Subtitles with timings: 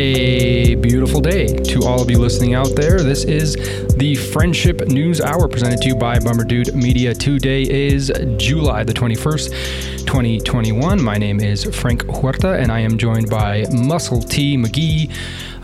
[0.00, 3.00] A beautiful day to all of you listening out there.
[3.02, 3.56] This is
[3.96, 7.12] the Friendship News Hour presented to you by Bummer Dude Media.
[7.12, 11.02] Today is July the 21st, 2021.
[11.02, 15.12] My name is Frank Huerta, and I am joined by Muscle T McGee,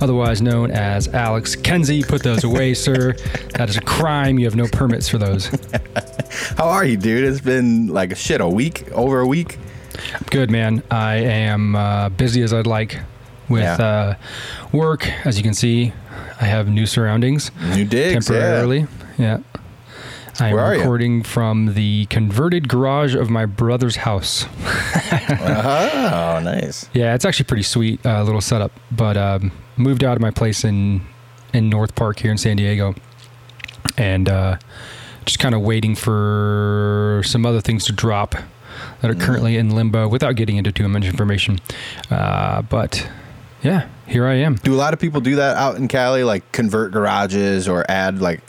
[0.01, 2.03] otherwise known as Alex Kenzie.
[2.03, 3.13] Put those away, sir.
[3.53, 4.41] That is a crime.
[4.41, 5.47] You have no permits for those.
[6.59, 7.23] How are you, dude?
[7.23, 9.59] It's been like a shit a week, over a week.
[10.33, 10.83] Good, man.
[10.91, 12.99] I am uh, busy as I'd like
[13.49, 13.75] with Yeah.
[13.75, 14.15] uh,
[14.73, 15.09] work.
[15.27, 15.93] As you can see,
[16.41, 18.87] I have new surroundings New digs, temporarily.
[19.19, 19.39] Yeah.
[20.41, 20.81] I am are you?
[20.81, 24.47] recording from the converted garage of my brother's house.
[25.31, 26.89] Oh, nice.
[26.93, 28.73] Yeah, it's actually pretty sweet uh, little setup.
[28.91, 31.03] But um, moved out of my place in
[31.53, 32.95] in North Park here in San Diego,
[33.97, 34.57] and uh,
[35.25, 38.35] just kind of waiting for some other things to drop
[39.01, 41.61] that are currently in limbo without getting into too much information.
[42.11, 43.09] Uh, but
[43.65, 44.57] yeah, here I am.
[44.57, 48.21] Do a lot of people do that out in Cali, like convert garages or add
[48.21, 48.41] like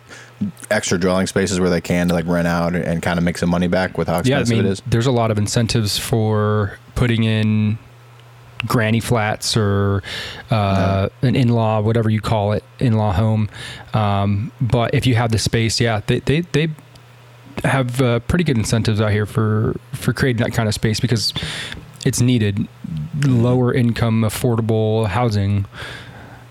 [0.70, 3.50] extra dwelling spaces where they can to like rent out and, kind of make some
[3.50, 4.82] money back with how expensive Yeah, I mean, it is?
[4.86, 7.78] there's a lot of incentives for putting in
[8.68, 10.04] granny flats or
[10.52, 13.50] uh, an in-law, whatever you call it, in-law home.
[13.94, 16.70] Um, but if you have the space, yeah, they they, they
[17.64, 21.34] have uh, pretty good incentives out here for for creating that kind of space because
[22.06, 22.68] it's needed.
[23.26, 25.66] Lower income, affordable housing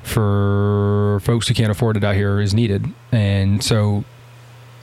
[0.03, 4.05] for folks who can't afford it out here is needed, and so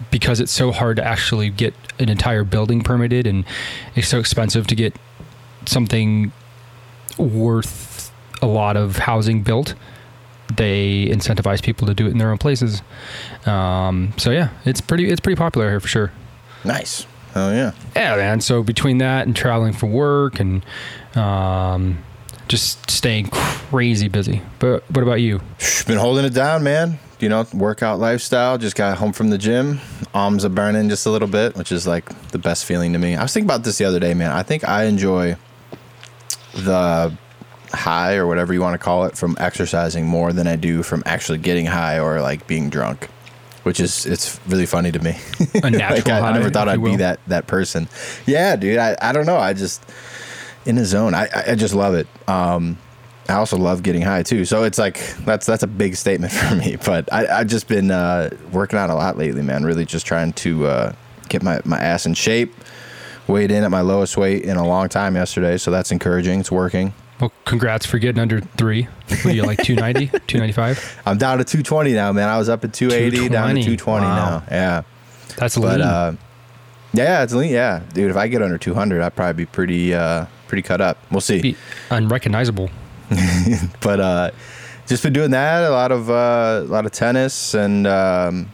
[0.09, 3.45] because it's so hard to actually get an entire building permitted and
[3.95, 4.95] it's so expensive to get
[5.67, 6.31] something
[7.19, 8.11] worth
[8.42, 9.75] a lot of housing built
[10.58, 12.81] they incentivize people to do it in their own places
[13.45, 16.11] um, so yeah it's pretty it's pretty popular here for sure
[16.64, 17.05] Nice.
[17.36, 17.72] Oh yeah.
[17.96, 20.66] yeah man so between that and traveling for work and
[21.16, 21.98] um,
[22.48, 25.42] just staying crazy busy but what about you
[25.88, 27.00] Been holding it down, man.
[27.20, 28.58] You know, workout lifestyle.
[28.58, 29.80] Just got home from the gym.
[30.14, 33.16] Arms are burning just a little bit, which is like the best feeling to me.
[33.16, 34.32] I was thinking about this the other day, man.
[34.32, 35.36] I think I enjoy
[36.55, 37.16] the
[37.73, 41.04] high or whatever you want to call it from exercising more than I do from
[41.05, 43.08] actually getting high or like being drunk.
[43.64, 45.17] Which is it's really funny to me.
[45.64, 47.88] a natural like I, I never thought I'd be that that person.
[48.26, 48.77] Yeah, dude.
[48.80, 49.38] I, I don't know.
[49.38, 49.83] I just
[50.66, 51.14] in the zone.
[51.14, 52.08] I I- just love it.
[52.27, 52.77] Um,
[53.30, 54.45] I also love getting high too.
[54.45, 56.77] So it's like that's that's a big statement for me.
[56.83, 59.64] But I I've just been uh, working out a lot lately, man.
[59.64, 60.93] Really just trying to uh,
[61.30, 62.54] get my my ass in shape.
[63.28, 66.39] Weighed in at my lowest weight in a long time yesterday, so that's encouraging.
[66.39, 66.93] It's working.
[67.21, 71.43] Well congrats for getting under three what are you like 290 295 I'm down to
[71.45, 72.27] 220 now, man.
[72.27, 73.77] I was up at 280, down to 220.
[73.77, 74.15] 220 Wow.
[74.15, 74.43] now.
[74.52, 74.82] Yeah.
[75.37, 75.81] that's But lean.
[75.81, 76.15] uh,
[76.93, 77.52] yeah, it's lean.
[77.52, 78.10] Yeah, dude.
[78.11, 80.98] If I get under 200, I'd probably be pretty uh, pretty cut up.
[81.10, 81.55] We'll see.
[81.89, 82.70] unrecognizable.
[83.81, 84.31] but uh,
[84.87, 85.64] just been doing that.
[85.64, 88.49] A lot of uh, a lot of tennis and um,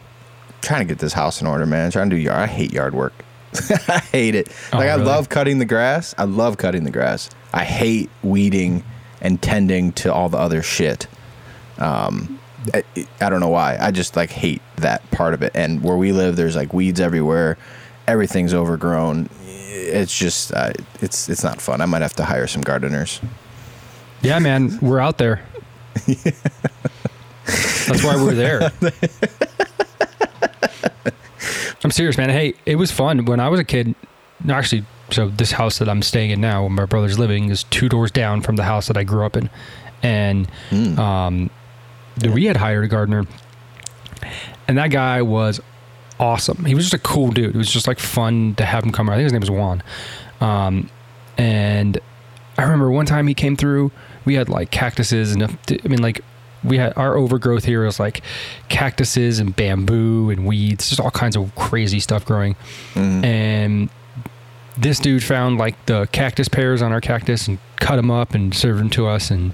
[0.62, 1.90] trying to get this house in order, man.
[1.92, 2.38] Trying to do yard.
[2.40, 3.14] I hate yard work.
[3.88, 4.50] I hate it.
[4.74, 6.14] Oh, like I love cutting the grass.
[6.18, 7.30] I love cutting the grass.
[7.58, 8.84] I hate weeding
[9.20, 11.08] and tending to all the other shit.
[11.80, 12.40] Um,
[12.72, 12.84] I,
[13.20, 13.78] I don't know why.
[13.80, 15.54] I just like hate that part of it.
[15.56, 17.58] And where we live, there's like weeds everywhere.
[18.08, 19.28] Everything's overgrown.
[19.44, 21.82] It's just uh, it's it's not fun.
[21.82, 23.20] I might have to hire some gardeners.
[24.22, 25.42] Yeah, man, we're out there.
[26.06, 28.72] That's why we're there.
[31.84, 32.30] I'm serious, man.
[32.30, 33.96] Hey, it was fun when I was a kid.
[34.44, 37.64] no, Actually, so this house that I'm staying in now, where my brother's living, is
[37.66, 39.50] two doors down from the house that I grew up in,
[40.04, 40.98] and Mm.
[40.98, 41.50] um,
[42.34, 43.26] we had hired a gardener,
[44.68, 45.62] and that guy was
[46.20, 46.66] awesome.
[46.66, 47.56] He was just a cool dude.
[47.56, 49.10] It was just like fun to have him come.
[49.10, 49.16] around.
[49.16, 49.84] I think his name was Juan,
[50.42, 50.90] um,
[51.38, 51.98] and
[52.58, 53.92] I remember one time he came through.
[54.26, 56.22] We had like cactuses and I mean like
[56.64, 58.22] we had our overgrowth here was like
[58.68, 62.56] cactuses and bamboo and weeds, just all kinds of crazy stuff growing.
[62.96, 63.24] Mhm.
[63.24, 63.90] And
[64.78, 68.54] this dude found like the cactus pears on our cactus and cut them up and
[68.54, 69.54] served them to us, and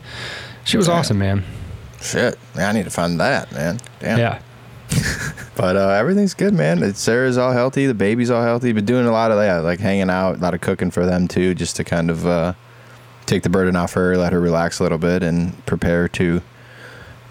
[0.66, 1.44] she was awesome, man.
[2.02, 3.80] Shit, man, I need to find that, man.
[4.00, 4.20] Damn.
[4.20, 4.42] Yeah.
[5.56, 6.82] But uh, everything's good, man.
[6.82, 7.86] It's, Sarah's all healthy.
[7.86, 8.72] The baby's all healthy.
[8.72, 11.28] Been doing a lot of that, like hanging out, a lot of cooking for them
[11.28, 12.54] too, just to kind of uh,
[13.28, 16.42] take the burden off her, let her relax a little bit, and prepare to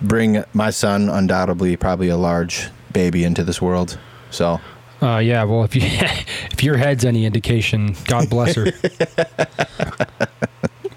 [0.00, 3.98] bring my son, undoubtedly, probably a large baby into this world.
[4.30, 4.60] So
[5.02, 5.43] Uh, yeah.
[5.44, 8.66] Well, if you if your head's any indication, God bless her.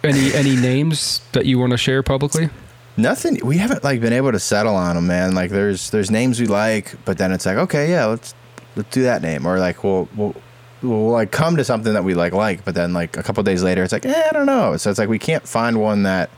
[0.04, 2.50] any any names that you want to share publicly?
[2.98, 3.40] nothing.
[3.44, 5.36] We haven't like been able to settle on them, man.
[5.36, 8.34] Like there's there's names we like, but then it's like okay, yeah, let's
[8.76, 10.36] let's do that name, or like we'll we'll.
[10.82, 13.64] We'll like come to something that we like like, but then like a couple days
[13.64, 14.78] later, it's like eh, I don't know.
[14.78, 16.30] So it's like we can't find one that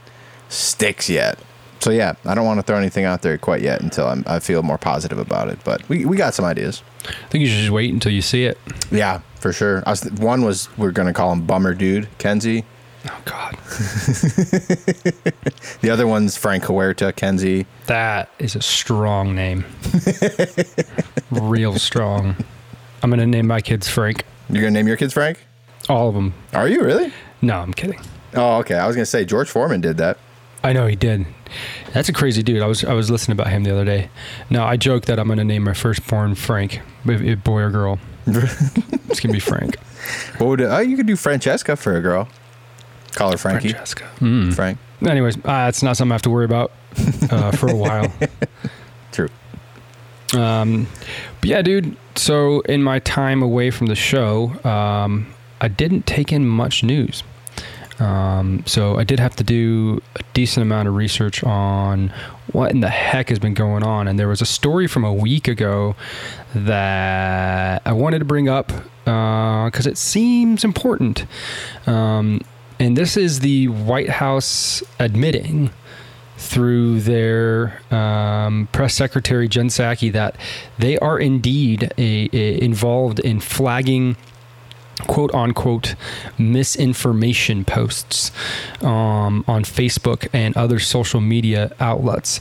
[0.48, 1.38] sticks yet.
[1.80, 4.38] So yeah, I don't want to throw anything out there quite yet until I'm, I
[4.40, 5.58] feel more positive about it.
[5.64, 6.82] But we, we got some ideas.
[7.06, 8.58] I think you should just wait until you see it.
[8.90, 9.82] Yeah, for sure.
[9.86, 12.64] I was, one was we're gonna call him Bummer Dude Kenzie.
[13.06, 13.54] Oh God,
[15.80, 17.66] The other one's Frank Huerta Kenzie.
[17.86, 19.64] that is a strong name.
[21.30, 22.34] Real strong.
[23.02, 24.24] I'm gonna name my kids Frank.
[24.50, 25.38] You're gonna name your kids Frank?
[25.88, 26.34] All of them.
[26.52, 27.12] Are you really?
[27.40, 28.00] No, I'm kidding.
[28.34, 28.74] Oh, okay.
[28.74, 30.18] I was gonna say George Foreman did that.
[30.62, 31.24] I know he did.
[31.92, 32.62] That's a crazy dude.
[32.62, 34.10] I was I was listening about him the other day.
[34.50, 37.98] No, I joke that I'm gonna name my firstborn Frank, if- if boy or girl.
[38.26, 39.76] it's gonna be Frank.
[40.38, 40.60] What would?
[40.60, 42.28] Oh, you could do Francesca for a girl.
[43.12, 43.70] Call her Frankie.
[43.70, 44.08] Francesca.
[44.20, 44.52] Mm.
[44.54, 44.78] Frank.
[45.06, 46.72] Anyways, uh, it's not something I have to worry about
[47.30, 48.12] uh, for a while.
[49.12, 49.28] True.
[50.36, 50.86] Um,
[51.40, 51.96] but yeah, dude.
[52.16, 57.22] So in my time away from the show, um, I didn't take in much news.
[58.00, 62.12] Um, so I did have to do a decent amount of research on
[62.52, 64.06] what in the heck has been going on.
[64.08, 65.96] And there was a story from a week ago
[66.54, 68.72] that I wanted to bring up
[69.04, 71.26] because it seems important.
[71.86, 72.40] Um,
[72.78, 75.70] and this is the White House admitting
[76.36, 80.36] through their um, press secretary Jen Psaki that
[80.78, 84.16] they are indeed a, a- involved in flagging
[85.06, 85.94] quote unquote
[86.36, 88.32] misinformation posts
[88.82, 92.40] um, on Facebook and other social media outlets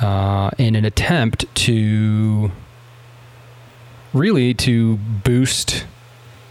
[0.00, 2.50] uh, in an attempt to
[4.12, 5.86] really to boost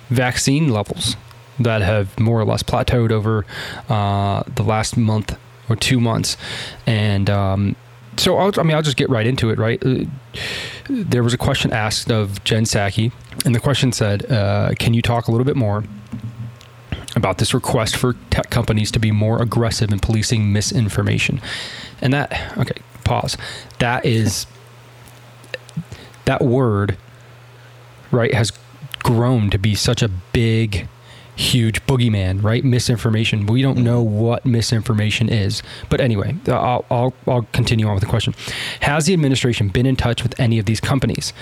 [0.10, 1.16] vaccine levels
[1.60, 3.46] that have more or less plateaued over
[3.90, 5.38] uh, the last month
[5.70, 6.38] or two months.
[6.86, 7.76] And um,
[8.22, 9.84] so, I'll, I mean, I'll just get right into it, right?
[9.84, 10.06] Uh,
[10.88, 13.12] there was a question asked of Jen Psaki,
[13.46, 15.84] and the question said, uh, Can you talk a little bit more
[17.16, 21.42] about this request for tech companies to be more aggressive in policing misinformation?
[22.00, 23.38] And that, okay, pause.
[23.80, 24.46] That is,
[26.26, 26.98] that word,
[28.12, 28.52] right, has
[29.00, 30.88] grown to be such a big,
[31.42, 32.64] huge boogeyman, right?
[32.64, 33.46] Misinformation.
[33.46, 33.84] We don't mm-hmm.
[33.84, 35.64] know what misinformation is.
[35.90, 38.34] But anyway, uh, I'll, I'll, I'll continue on with the question.
[38.82, 41.34] Has the administration been in touch with any of these companies?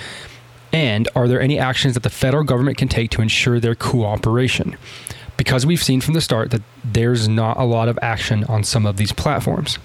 [0.72, 4.78] And are there any actions that the federal government can take to ensure their cooperation?
[5.36, 8.86] Because we've seen from the start that there's not a lot of action on some
[8.86, 9.80] of these platforms.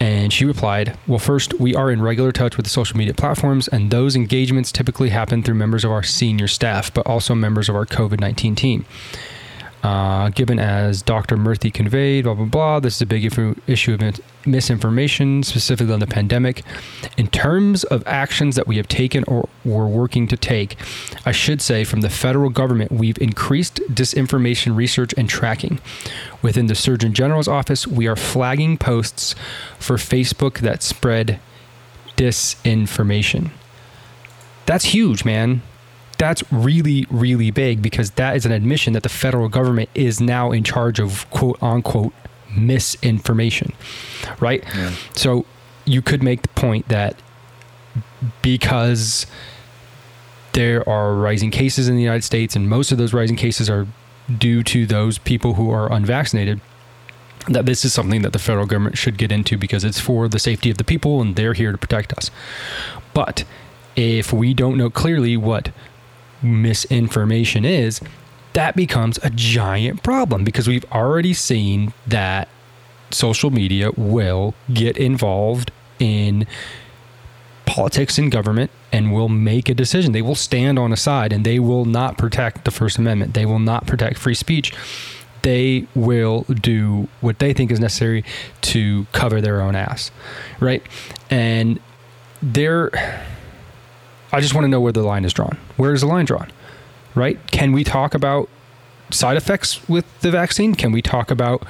[0.00, 3.68] And she replied, Well, first, we are in regular touch with the social media platforms,
[3.68, 7.76] and those engagements typically happen through members of our senior staff, but also members of
[7.76, 8.84] our COVID 19 team.
[9.84, 11.36] Uh, given as Dr.
[11.36, 16.00] Murthy conveyed, blah, blah, blah, this is a big issue, issue of misinformation, specifically on
[16.00, 16.62] the pandemic.
[17.18, 20.76] In terms of actions that we have taken or we're working to take,
[21.26, 25.78] I should say from the federal government, we've increased disinformation research and tracking.
[26.40, 29.34] Within the Surgeon General's office, we are flagging posts
[29.78, 31.40] for Facebook that spread
[32.16, 33.50] disinformation.
[34.64, 35.60] That's huge, man.
[36.18, 40.52] That's really, really big because that is an admission that the federal government is now
[40.52, 42.12] in charge of quote unquote
[42.56, 43.72] misinformation,
[44.40, 44.64] right?
[44.74, 44.92] Yeah.
[45.14, 45.44] So
[45.84, 47.16] you could make the point that
[48.42, 49.26] because
[50.52, 53.86] there are rising cases in the United States, and most of those rising cases are
[54.38, 56.60] due to those people who are unvaccinated,
[57.48, 60.38] that this is something that the federal government should get into because it's for the
[60.38, 62.30] safety of the people and they're here to protect us.
[63.12, 63.44] But
[63.96, 65.70] if we don't know clearly what
[66.44, 68.00] misinformation is,
[68.52, 72.48] that becomes a giant problem because we've already seen that
[73.10, 76.46] social media will get involved in
[77.66, 80.12] politics and government and will make a decision.
[80.12, 83.34] They will stand on a side and they will not protect the First Amendment.
[83.34, 84.72] They will not protect free speech.
[85.42, 88.24] They will do what they think is necessary
[88.62, 90.10] to cover their own ass.
[90.60, 90.82] Right?
[91.30, 91.80] And
[92.42, 92.90] there
[94.34, 95.56] I just want to know where the line is drawn.
[95.76, 96.50] Where is the line drawn?
[97.14, 97.38] Right?
[97.52, 98.48] Can we talk about
[99.10, 100.74] side effects with the vaccine?
[100.74, 101.64] Can we talk about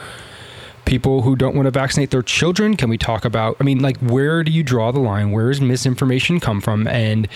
[0.86, 2.74] people who don't want to vaccinate their children?
[2.74, 5.30] Can we talk about, I mean, like, where do you draw the line?
[5.30, 6.86] Where does misinformation come from?
[6.86, 7.28] And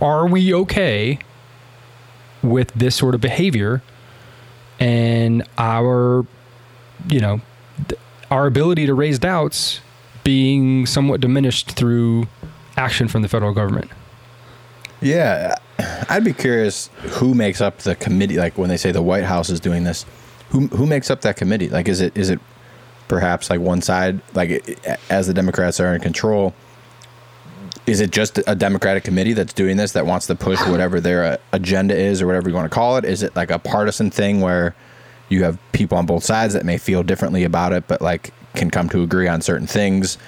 [0.00, 1.18] are we okay
[2.44, 3.82] with this sort of behavior
[4.78, 6.24] and our,
[7.08, 7.40] you know,
[8.30, 9.80] our ability to raise doubts
[10.22, 12.28] being somewhat diminished through
[12.76, 13.90] action from the federal government?
[15.00, 15.54] Yeah,
[16.08, 18.36] I'd be curious who makes up the committee.
[18.36, 20.06] Like when they say the White House is doing this,
[20.50, 21.68] who who makes up that committee?
[21.68, 22.40] Like, is it is it
[23.08, 24.20] perhaps like one side?
[24.34, 24.78] Like
[25.10, 26.54] as the Democrats are in control,
[27.86, 31.24] is it just a Democratic committee that's doing this that wants to push whatever their
[31.24, 33.04] uh, agenda is or whatever you want to call it?
[33.04, 34.74] Is it like a partisan thing where
[35.28, 38.70] you have people on both sides that may feel differently about it, but like can
[38.70, 40.18] come to agree on certain things.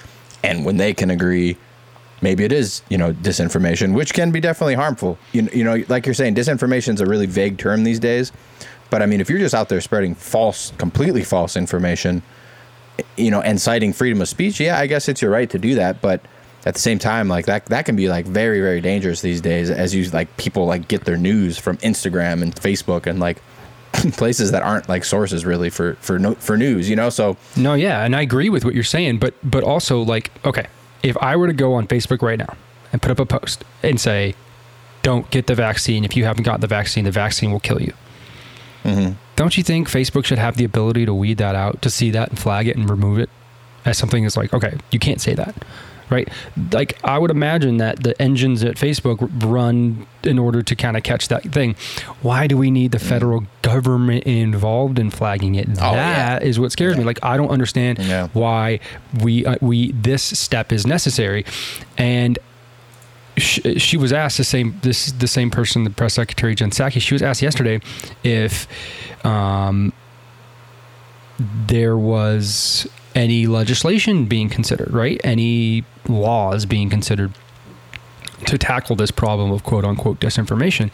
[0.43, 1.57] And when they can agree,
[2.21, 5.17] maybe it is, you know, disinformation, which can be definitely harmful.
[5.33, 8.31] You, you know, like you're saying, disinformation is a really vague term these days.
[8.89, 12.21] But I mean, if you're just out there spreading false, completely false information,
[13.15, 15.75] you know, and citing freedom of speech, yeah, I guess it's your right to do
[15.75, 16.01] that.
[16.01, 16.21] But
[16.65, 19.69] at the same time, like that, that can be like very, very dangerous these days
[19.69, 23.41] as you like people like get their news from Instagram and Facebook and like
[24.13, 27.09] places that aren't like sources really for for no, for news, you know.
[27.09, 30.67] So no, yeah, and I agree with what you're saying, but but also like okay,
[31.03, 32.55] if I were to go on Facebook right now
[32.91, 34.35] and put up a post and say,
[35.03, 36.03] "Don't get the vaccine.
[36.03, 37.93] If you haven't got the vaccine, the vaccine will kill you."
[38.83, 39.13] Mm-hmm.
[39.35, 42.29] Don't you think Facebook should have the ability to weed that out, to see that
[42.29, 43.29] and flag it and remove it
[43.85, 45.55] as something that's like, okay, you can't say that
[46.09, 46.27] right?
[46.71, 51.03] Like I would imagine that the engines at Facebook run in order to kind of
[51.03, 51.75] catch that thing.
[52.21, 55.67] Why do we need the federal government involved in flagging it?
[55.69, 56.47] Oh, that yeah.
[56.47, 56.99] is what scares yeah.
[56.99, 57.05] me.
[57.05, 58.27] Like I don't understand yeah.
[58.33, 58.79] why
[59.21, 61.45] we uh, we this step is necessary,
[61.97, 62.39] and.
[63.39, 66.99] She, she was asked the same this the same person the press secretary Jen Psaki
[66.99, 67.79] she was asked yesterday
[68.23, 68.67] if
[69.23, 69.93] um,
[71.39, 72.87] there was
[73.17, 75.19] any legislation being considered, right?
[75.23, 77.33] Any laws being considered
[78.45, 80.91] to tackle this problem of quote unquote disinformation.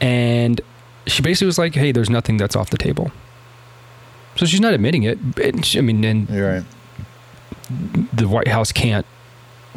[0.00, 0.60] And
[1.06, 3.10] she basically was like, hey, there's nothing that's off the table.
[4.36, 5.18] So she's not admitting it.
[5.76, 6.64] I mean, and You're right.
[8.12, 9.06] the White House can't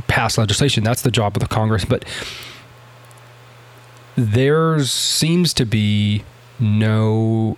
[0.07, 0.83] pass legislation.
[0.83, 1.85] That's the job of the Congress.
[1.85, 2.03] But
[4.17, 6.23] there seems to be
[6.59, 7.57] no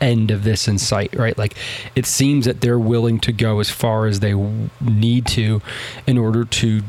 [0.00, 1.36] end of this in sight, right?
[1.36, 1.54] Like
[1.94, 4.34] it seems that they're willing to go as far as they
[4.80, 5.62] need to
[6.06, 6.82] in order to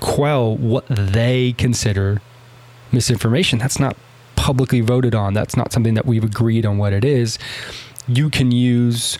[0.00, 2.20] quell what they consider
[2.92, 3.58] misinformation.
[3.58, 3.96] That's not
[4.36, 5.34] publicly voted on.
[5.34, 7.38] That's not something that we've agreed on what it is.
[8.06, 9.18] You can use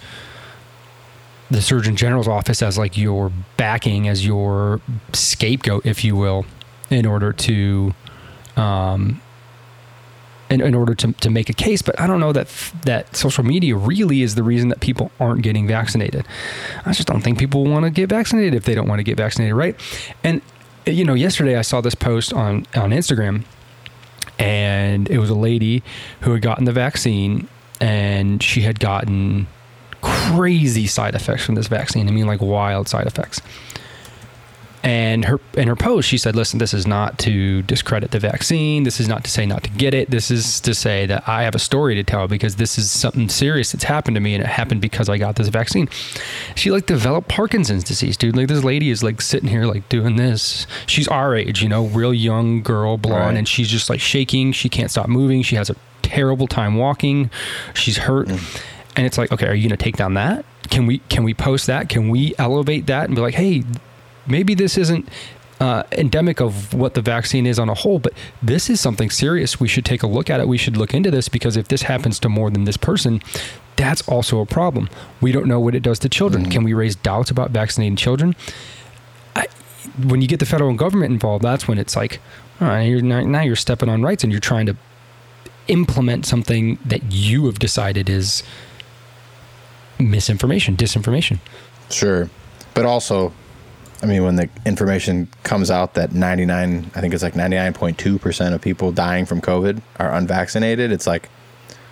[1.50, 4.80] the Surgeon General's office as like your backing, as your
[5.12, 6.44] scapegoat, if you will,
[6.90, 7.94] in order to
[8.56, 9.20] um,
[10.50, 11.82] in, in order to, to make a case.
[11.82, 12.48] But I don't know that
[12.84, 16.26] that social media really is the reason that people aren't getting vaccinated.
[16.84, 19.16] I just don't think people want to get vaccinated if they don't want to get
[19.16, 19.76] vaccinated, right?
[20.22, 20.40] And
[20.86, 23.42] you know, yesterday I saw this post on on Instagram,
[24.38, 25.82] and it was a lady
[26.20, 27.48] who had gotten the vaccine,
[27.80, 29.48] and she had gotten
[30.00, 32.08] crazy side effects from this vaccine.
[32.08, 33.40] I mean, like wild side effects.
[34.86, 38.84] And her in her post, she said, "Listen, this is not to discredit the vaccine.
[38.84, 40.10] This is not to say not to get it.
[40.12, 43.28] This is to say that I have a story to tell because this is something
[43.28, 45.88] serious that's happened to me, and it happened because I got this vaccine."
[46.54, 48.36] She like developed Parkinson's disease, dude.
[48.36, 50.68] Like this lady is like sitting here like doing this.
[50.86, 53.36] She's our age, you know, real young girl, blonde, right.
[53.36, 54.52] and she's just like shaking.
[54.52, 55.42] She can't stop moving.
[55.42, 57.28] She has a terrible time walking.
[57.74, 58.28] She's hurt.
[58.28, 58.62] Mm.
[58.94, 60.44] And it's like, okay, are you going to take down that?
[60.70, 61.88] Can we can we post that?
[61.88, 63.64] Can we elevate that and be like, hey,
[64.26, 65.08] maybe this isn't
[65.60, 69.58] uh, endemic of what the vaccine is on a whole, but this is something serious.
[69.58, 70.48] We should take a look at it.
[70.48, 73.22] We should look into this because if this happens to more than this person,
[73.76, 74.88] that's also a problem.
[75.20, 76.44] We don't know what it does to children.
[76.44, 76.52] Mm-hmm.
[76.52, 78.36] Can we raise doubts about vaccinating children?
[79.34, 79.46] I,
[80.04, 82.20] when you get the federal government involved, that's when it's like,
[82.60, 84.76] all right, you're not, now you're stepping on rights and you're trying to
[85.68, 88.42] implement something that you have decided is
[89.98, 91.38] misinformation, disinformation.
[91.90, 92.28] Sure.
[92.74, 93.32] But also,
[94.02, 98.60] I mean, when the information comes out that 99, I think it's like 99.2% of
[98.60, 101.30] people dying from COVID are unvaccinated, it's like,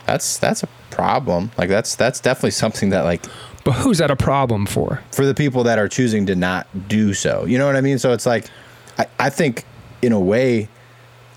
[0.06, 1.50] that's, that's a problem.
[1.56, 3.24] Like that's, that's definitely something that like,
[3.64, 5.02] but who's that a problem for?
[5.12, 7.46] For the people that are choosing to not do so.
[7.46, 7.98] You know what I mean?
[7.98, 8.50] So it's like,
[8.98, 9.64] I, I think
[10.02, 10.68] in a way,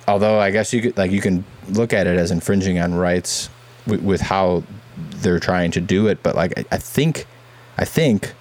[0.08, 3.50] although I guess you could, like, you can look at it as infringing on rights
[3.86, 4.64] with, with how
[4.98, 6.22] they're trying to do it.
[6.22, 7.26] But like, I, I think,
[7.78, 8.34] I think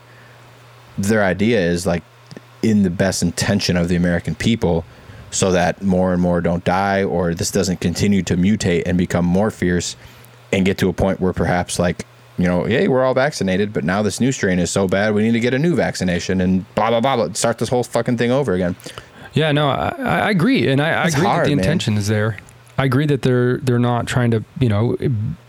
[0.98, 2.02] their idea is like
[2.66, 4.84] in the best intention of the American people
[5.30, 9.24] so that more and more don't die or this doesn't continue to mutate and become
[9.24, 9.94] more fierce
[10.52, 12.04] and get to a point where perhaps like
[12.38, 15.22] you know hey we're all vaccinated but now this new strain is so bad we
[15.22, 18.16] need to get a new vaccination and blah blah blah, blah start this whole fucking
[18.16, 18.74] thing over again
[19.32, 22.00] yeah no i, I agree and i, I agree hard, that the intention man.
[22.00, 22.36] is there
[22.78, 24.96] I agree that they're they're not trying to you know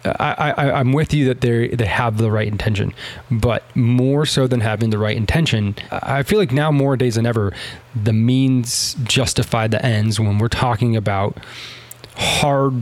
[0.05, 2.93] I, I I'm with you that they they have the right intention,
[3.29, 7.25] but more so than having the right intention, I feel like now more days than
[7.25, 7.53] ever,
[7.95, 11.37] the means justify the ends when we're talking about
[12.15, 12.73] hard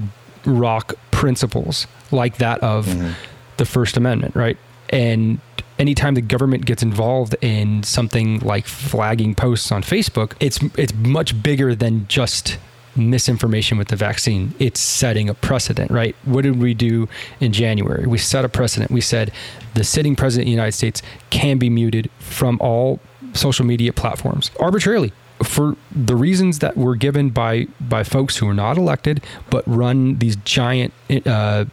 [0.46, 3.12] rock principles like that of mm-hmm.
[3.58, 4.58] the First Amendment, right?
[4.90, 5.40] And
[5.80, 11.42] anytime the government gets involved in something like flagging posts on Facebook, it's it's much
[11.42, 12.58] bigger than just
[12.96, 14.54] misinformation with the vaccine.
[14.60, 16.16] It's setting a precedent, right?
[16.26, 17.10] What did we do
[17.40, 18.06] in January?
[18.06, 18.92] We set a precedent.
[18.92, 19.32] We said
[19.74, 23.00] the sitting president of the United States can be muted from all
[23.34, 25.12] social media platforms arbitrarily
[25.44, 30.18] for the reasons that were given by by folks who are not elected but run
[30.20, 30.94] these giant
[31.26, 31.66] uh,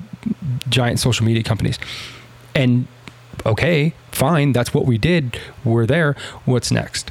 [0.68, 1.78] giant social media companies.
[2.54, 2.86] And
[3.46, 5.38] okay, fine, that's what we did.
[5.64, 6.14] We're there.
[6.44, 7.10] What's next?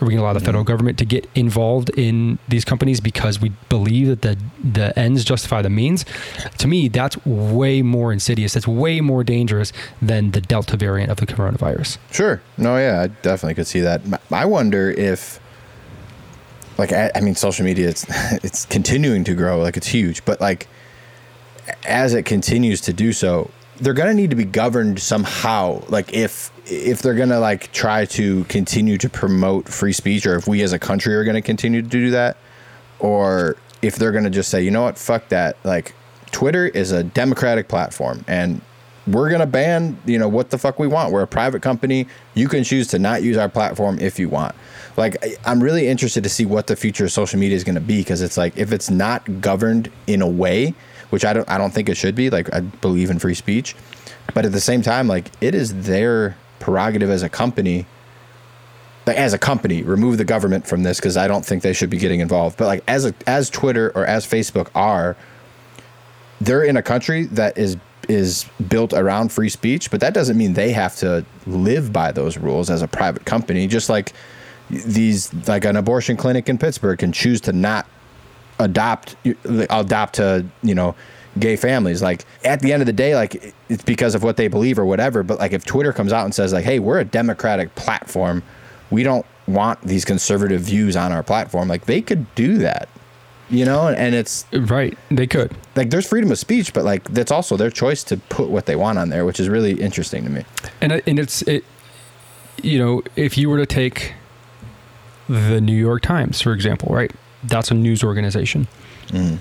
[0.00, 3.40] Are we going to allow the federal government to get involved in these companies because
[3.40, 6.04] we believe that the the ends justify the means?
[6.58, 8.52] To me, that's way more insidious.
[8.52, 9.72] That's way more dangerous
[10.02, 11.96] than the Delta variant of the coronavirus.
[12.10, 12.42] Sure.
[12.58, 14.02] No, yeah, I definitely could see that.
[14.30, 15.40] I wonder if,
[16.76, 18.04] like, I, I mean, social media it's
[18.44, 20.68] it's continuing to grow, like it's huge, but like
[21.86, 23.50] as it continues to do so,
[23.80, 25.82] they're going to need to be governed somehow.
[25.88, 30.46] Like if if they're to like try to continue to promote free speech, or if
[30.46, 32.36] we as a country are to continue to do that,
[32.98, 35.56] or if they're to just say, you know what, fuck that.
[35.64, 35.94] Like
[36.30, 38.60] Twitter is a democratic platform, and
[39.06, 41.12] we're to ban, you know, what the fuck we want.
[41.12, 42.08] We're a private company.
[42.34, 44.54] You can choose to not use our platform if you want.
[44.96, 47.98] Like, I'm really interested to see what the future of social media is to be
[47.98, 50.74] because it's like if it's not governed in a way
[51.10, 52.30] which I don't I don't think it should be.
[52.30, 53.76] Like I believe in free speech,
[54.34, 57.86] but at the same time, like it is their prerogative as a company.
[59.06, 61.96] As a company, remove the government from this because I don't think they should be
[61.96, 62.56] getting involved.
[62.56, 65.16] But like as a, as Twitter or as Facebook are,
[66.40, 67.76] they're in a country that is
[68.08, 72.36] is built around free speech, but that doesn't mean they have to live by those
[72.36, 73.66] rules as a private company.
[73.66, 74.12] Just like
[74.70, 77.86] these, like an abortion clinic in Pittsburgh can choose to not
[78.58, 80.94] adopt adopt to you know
[81.38, 82.02] gay families.
[82.02, 84.86] Like at the end of the day like it's because of what they believe or
[84.86, 88.42] whatever but like if twitter comes out and says like hey we're a democratic platform.
[88.90, 92.88] We don't want these conservative views on our platform like they could do that
[93.48, 93.88] you know?
[93.88, 94.96] And it's right.
[95.08, 95.54] They could.
[95.76, 98.76] Like there's freedom of speech but like that's also their choice to put what they
[98.76, 100.44] want on there which is really interesting to me.
[100.80, 101.64] And and it's it
[102.62, 104.14] you know if you were to take
[105.28, 107.12] the new york times for example right?
[107.44, 108.66] That's a news organization.
[109.08, 109.38] Mm.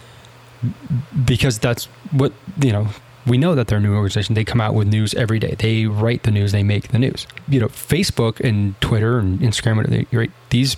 [1.26, 2.88] Because that's what, you know,
[3.26, 4.36] we know that they're a new organization.
[4.36, 5.56] They come out with news every day.
[5.58, 7.26] They write the news, they make the news.
[7.48, 10.78] You know, Facebook and Twitter and Instagram, right, these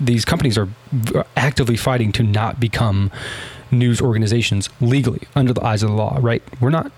[0.00, 0.68] these companies are
[1.36, 3.10] actively fighting to not become
[3.70, 6.42] news organizations legally under the eyes of the law, right?
[6.60, 6.90] We're not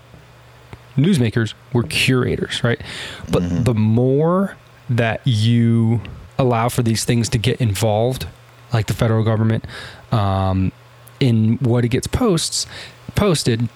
[0.95, 2.81] newsmakers, we're curators, right?
[3.31, 3.63] But mm-hmm.
[3.63, 4.57] the more
[4.89, 6.01] that you
[6.39, 8.27] allow for these things to get involved
[8.73, 9.65] like the federal government,
[10.11, 10.71] um,
[11.19, 12.65] in what it gets posts
[13.15, 13.67] posted,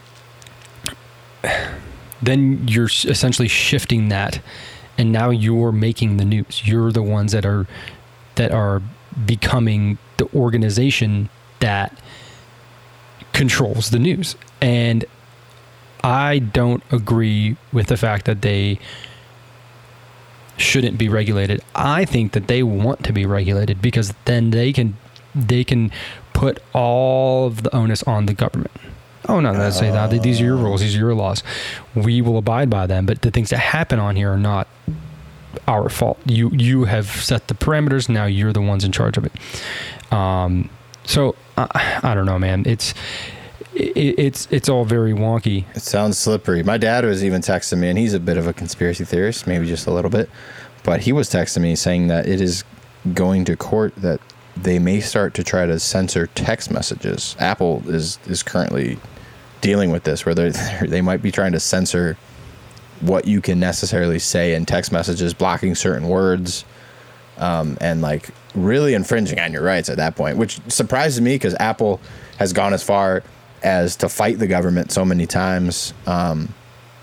[2.22, 4.42] then you're essentially shifting that,
[4.98, 6.62] and now you're making the news.
[6.66, 7.68] You're the ones that are
[8.36, 8.82] that are
[9.26, 11.98] becoming the organization that
[13.34, 14.36] controls the news.
[14.62, 15.06] And
[16.04, 18.80] I don't agree with the fact that they
[20.58, 21.62] shouldn't be regulated.
[21.76, 24.98] I think that they want to be regulated because then they can
[25.34, 25.92] they can
[26.42, 28.72] put all of the onus on the government.
[29.30, 31.44] Oh no, let's say that these are your rules, these are your laws.
[31.94, 34.68] We will abide by them, but the things that happen on here are not
[35.68, 36.18] our fault.
[36.26, 38.10] You you have set the parameters.
[38.10, 39.34] Now you're the ones in charge of it.
[40.12, 40.72] Um,
[41.04, 42.64] so I, I don't know, man.
[42.66, 42.96] It's
[43.76, 45.66] it, it's it's all very wonky.
[45.76, 46.64] It sounds slippery.
[46.64, 49.68] My dad was even texting me, and he's a bit of a conspiracy theorist, maybe
[49.68, 50.28] just a little bit,
[50.82, 52.64] but he was texting me saying that it is
[53.14, 54.20] going to court that
[54.58, 57.36] they may start to try to censor text messages.
[57.40, 58.98] Apple is is currently
[59.62, 60.50] dealing with this, where they
[60.88, 62.18] they might be trying to censor
[63.02, 66.66] what you can necessarily say in text messages, blocking certain words,
[67.38, 71.56] um, and like really infringing on your rights at that point, which surprises me because
[71.60, 72.00] Apple
[72.38, 73.24] has gone as far
[73.64, 75.94] as to fight the government so many times.
[76.06, 76.54] Um,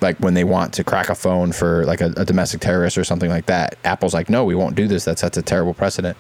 [0.00, 3.02] like when they want to crack a phone for like a, a, domestic terrorist or
[3.02, 5.04] something like that, Apple's like, no, we won't do this.
[5.04, 6.16] That sets a terrible precedent.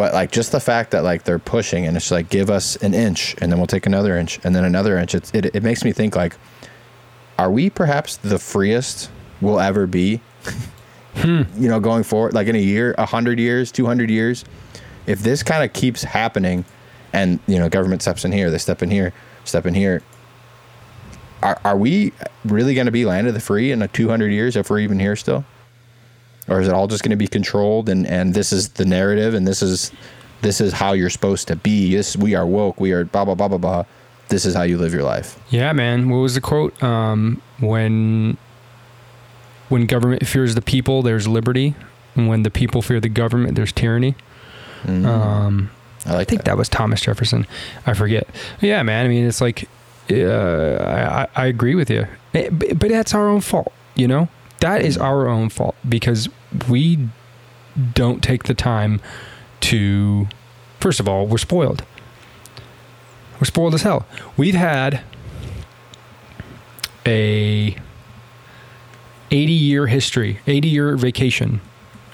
[0.00, 2.94] But like just the fact that like they're pushing and it's like give us an
[2.94, 5.14] inch and then we'll take another inch and then another inch.
[5.14, 6.36] It's, it it makes me think like,
[7.38, 9.10] are we perhaps the freest
[9.42, 10.22] we'll ever be?
[11.16, 11.42] hmm.
[11.54, 14.46] You know, going forward, like in a year, a hundred years, two hundred years,
[15.06, 16.64] if this kind of keeps happening,
[17.12, 19.12] and you know, government steps in here, they step in here
[19.44, 20.00] step in here.
[21.42, 22.14] Are, are we
[22.46, 24.98] really going to be land of the free in a 200 years if we're even
[24.98, 25.44] here still?
[26.50, 29.32] Or is it all just going to be controlled and, and this is the narrative
[29.34, 29.92] and this is
[30.42, 31.94] this is how you're supposed to be.
[31.94, 32.80] This we are woke.
[32.80, 33.84] We are blah blah blah blah blah.
[34.28, 35.38] This is how you live your life.
[35.50, 36.08] Yeah, man.
[36.10, 36.80] What was the quote?
[36.82, 38.36] Um, when
[39.68, 41.74] when government fears the people, there's liberty.
[42.16, 44.16] And when the people fear the government, there's tyranny.
[44.82, 45.06] Mm-hmm.
[45.06, 45.70] Um,
[46.06, 46.56] I like I think that.
[46.56, 47.46] was Thomas Jefferson.
[47.86, 48.26] I forget.
[48.60, 49.06] Yeah, man.
[49.06, 49.68] I mean, it's like
[50.10, 53.72] uh, I, I agree with you, Eh, but, but that's our own fault.
[53.94, 54.28] You know,
[54.60, 56.28] that is our own fault because
[56.68, 57.08] we
[57.94, 59.00] don't take the time
[59.60, 60.28] to.
[60.80, 61.84] First of all, we're spoiled.
[63.38, 64.06] We're spoiled as hell.
[64.36, 65.02] We've had
[67.06, 67.76] a
[69.30, 71.60] 80 year history, 80 year vacation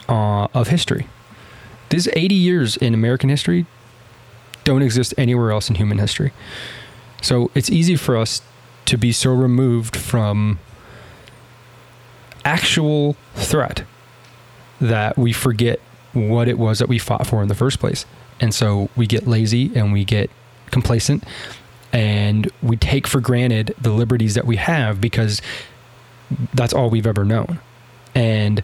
[0.09, 1.09] uh, of history.
[1.89, 3.67] These 80 years in American history
[4.65, 6.33] don't exist anywhere else in human history.
[7.23, 8.43] So it's easy for us
[8.87, 10.59] to be so removed from
[12.45, 13.85] actual threat
[14.81, 15.81] that we forget
[16.13, 18.07] what it was that we fought for in the first place.
[18.41, 20.31] And so we get lazy and we get
[20.71, 21.25] complacent
[21.93, 25.41] and we take for granted the liberties that we have because
[26.55, 27.61] that's all we've ever known.
[28.15, 28.63] And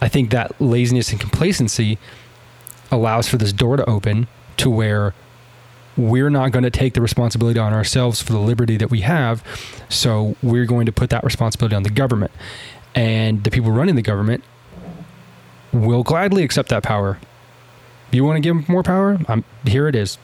[0.00, 1.98] I think that laziness and complacency
[2.90, 4.26] allows for this door to open
[4.58, 5.14] to where
[5.96, 9.44] we're not going to take the responsibility on ourselves for the liberty that we have.
[9.88, 12.32] So we're going to put that responsibility on the government.
[12.94, 14.42] And the people running the government
[15.72, 17.18] will gladly accept that power.
[18.10, 19.18] You want to give them more power?
[19.28, 20.18] I'm, here it is.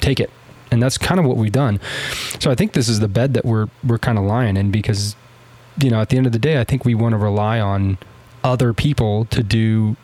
[0.00, 0.30] Take it.
[0.70, 1.80] And that's kind of what we've done.
[2.38, 5.16] So I think this is the bed that we're we're kind of lying in because
[5.78, 7.98] you know, at the end of the day, I think we want to rely on
[8.44, 9.96] other people to do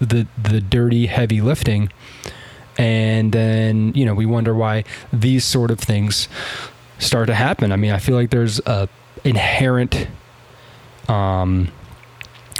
[0.00, 1.90] the the dirty heavy lifting
[2.76, 6.28] and then you know we wonder why these sort of things
[6.98, 8.88] start to happen i mean i feel like there's a
[9.24, 10.06] inherent
[11.08, 11.72] um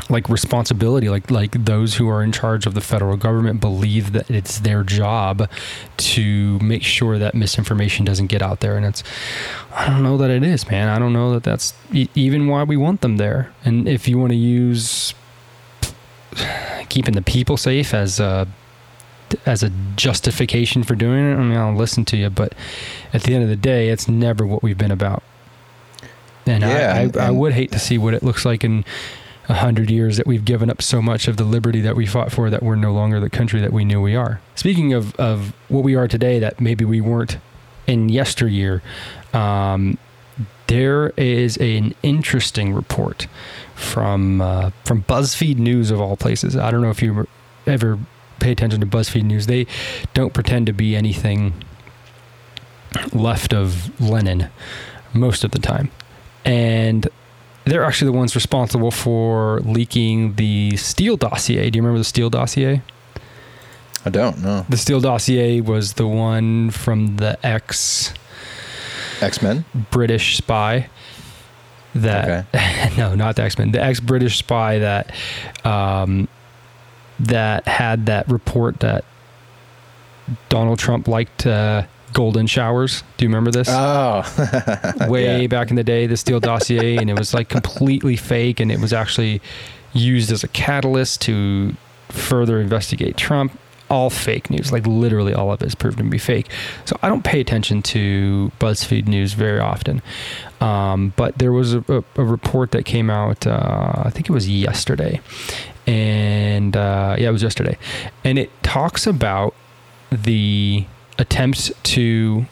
[0.09, 4.31] like responsibility like like those who are in charge of the federal government believe that
[4.31, 5.49] it's their job
[5.97, 8.77] to make sure that misinformation doesn't get out there.
[8.77, 9.03] And it's
[9.75, 10.89] i don't know that it is man.
[10.89, 13.53] I don't know that that's e- even why we want them there.
[13.65, 15.13] And if you want to use
[16.89, 18.47] keeping the people safe as a
[19.45, 22.55] as a justification for doing it, I mean, I'll listen to you, but
[23.13, 25.23] at the end of the day, it's never what we've been about.
[26.47, 28.85] And Yeah, I, and- I, I would hate to see what it looks like in
[29.49, 32.33] a hundred years that we've given up so much of the liberty that we fought
[32.33, 34.41] for that we're no longer the country that we knew we are.
[34.55, 37.39] Speaking of, of what we are today that maybe we weren't
[37.87, 38.83] in yesteryear,
[39.33, 39.99] um,
[40.67, 43.29] there is an interesting report
[43.75, 46.57] from uh, from BuzzFeed News of all places.
[46.57, 47.29] I don't know if you
[47.67, 47.99] ever
[48.41, 49.47] pay attention to BuzzFeed News.
[49.47, 49.67] They
[50.13, 51.65] don't pretend to be anything
[53.13, 54.49] left of Lenin
[55.13, 55.91] most of the time,
[56.45, 57.09] and
[57.67, 61.69] they're actually the ones responsible for leaking the Steele dossier.
[61.69, 62.81] Do you remember the Steele dossier?
[64.05, 64.65] I don't know.
[64.69, 68.15] The Steele dossier was the one from the ex
[69.21, 69.65] X Men.
[69.91, 70.89] British spy
[71.97, 72.47] that
[72.97, 75.13] no, not the X Men, the ex British spy that
[75.65, 76.29] um,
[77.19, 79.05] that had that report that
[80.49, 81.85] Donald Trump liked uh,
[82.17, 83.03] golden showers.
[83.19, 83.69] Do you remember this?
[83.71, 84.25] Oh,
[85.09, 85.47] Way yeah.
[85.49, 88.81] back in the day, the Steele dossier, and it was like completely fake, and it
[88.81, 89.43] was actually
[89.93, 91.77] used as a catalyst to
[92.09, 93.59] further investigate Trump.
[93.91, 96.49] All fake news, like literally all of it is proven to be fake.
[96.87, 100.03] So I don't pay attention to BuzzFeed News very often.
[100.61, 104.33] Um, but there was a, a, a report that came out, uh, I think it
[104.33, 105.21] was yesterday.
[105.87, 107.79] And uh, yeah, it was yesterday.
[108.25, 109.55] And it talks about
[110.11, 110.87] the
[111.19, 112.47] attempt to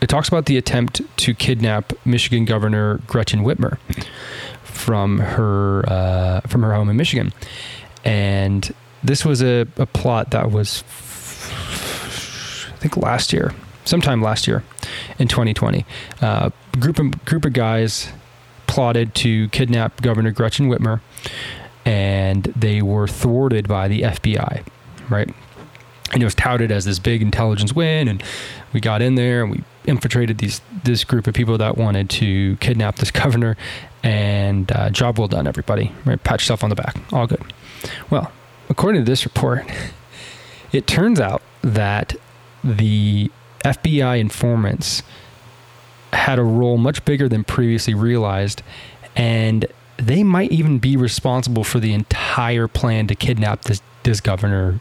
[0.00, 3.78] it talks about the attempt to kidnap Michigan Governor Gretchen Whitmer
[4.62, 7.32] from her uh, from her home in Michigan,
[8.04, 10.82] and this was a, a plot that was
[12.70, 13.52] I think last year,
[13.84, 14.64] sometime last year,
[15.18, 15.84] in 2020.
[16.22, 18.08] Uh, group of, group of guys
[18.66, 21.00] plotted to kidnap Governor Gretchen Whitmer,
[21.84, 24.66] and they were thwarted by the FBI,
[25.10, 25.28] right?
[26.12, 28.22] And it was touted as this big intelligence win and
[28.72, 32.56] we got in there and we infiltrated these this group of people that wanted to
[32.56, 33.56] kidnap this governor
[34.02, 35.92] and uh, job well done everybody.
[36.04, 36.96] Right pat yourself on the back.
[37.12, 37.42] All good.
[38.10, 38.30] Well
[38.68, 39.64] according to this report
[40.72, 42.14] it turns out that
[42.62, 43.30] the
[43.64, 45.02] fbi informants
[46.12, 48.62] had a role much bigger than previously realized
[49.16, 54.80] and they might even be responsible for the entire plan to kidnap this this governor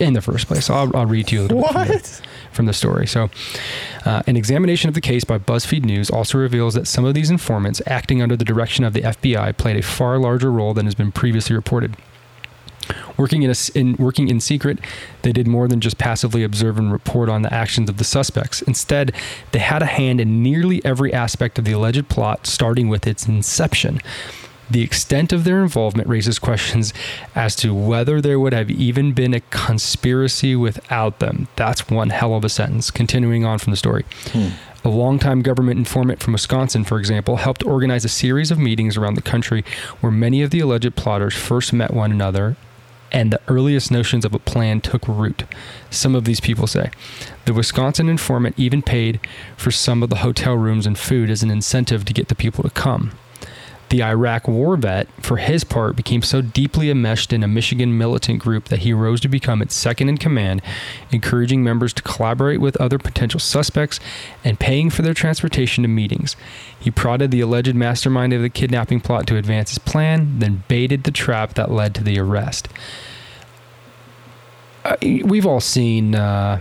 [0.00, 0.70] in the first place.
[0.70, 3.06] I'll, I'll read to you a little bit from the, from the story.
[3.06, 3.30] So,
[4.04, 7.30] uh, an examination of the case by BuzzFeed News also reveals that some of these
[7.30, 10.94] informants, acting under the direction of the FBI, played a far larger role than has
[10.94, 11.96] been previously reported.
[13.18, 14.78] Working in, a in working in secret,
[15.22, 18.62] they did more than just passively observe and report on the actions of the suspects.
[18.62, 19.12] Instead,
[19.52, 23.26] they had a hand in nearly every aspect of the alleged plot, starting with its
[23.26, 24.00] inception.
[24.70, 26.92] The extent of their involvement raises questions
[27.34, 31.48] as to whether there would have even been a conspiracy without them.
[31.56, 32.90] That's one hell of a sentence.
[32.90, 34.04] Continuing on from the story.
[34.32, 34.48] Hmm.
[34.84, 39.14] A longtime government informant from Wisconsin, for example, helped organize a series of meetings around
[39.14, 39.64] the country
[40.00, 42.56] where many of the alleged plotters first met one another
[43.10, 45.44] and the earliest notions of a plan took root.
[45.90, 46.90] Some of these people say.
[47.44, 49.20] The Wisconsin informant even paid
[49.56, 52.62] for some of the hotel rooms and food as an incentive to get the people
[52.62, 53.12] to come.
[53.90, 58.38] The Iraq war vet, for his part, became so deeply enmeshed in a Michigan militant
[58.38, 60.60] group that he rose to become its second in command,
[61.10, 63.98] encouraging members to collaborate with other potential suspects
[64.44, 66.36] and paying for their transportation to meetings.
[66.78, 71.04] He prodded the alleged mastermind of the kidnapping plot to advance his plan, then baited
[71.04, 72.68] the trap that led to the arrest.
[74.84, 76.60] Uh, we've all seen uh,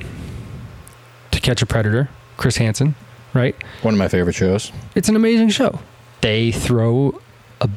[1.32, 2.96] To Catch a Predator, Chris Hansen,
[3.34, 3.56] right?
[3.82, 4.72] One of my favorite shows.
[4.96, 5.80] It's an amazing show.
[6.21, 7.21] They throw
[7.62, 7.69] a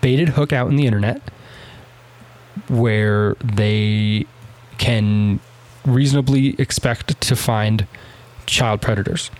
[0.00, 1.20] baited hook out in the internet
[2.68, 4.26] where they
[4.78, 5.40] can
[5.84, 7.86] reasonably expect to find
[8.46, 9.30] child predators.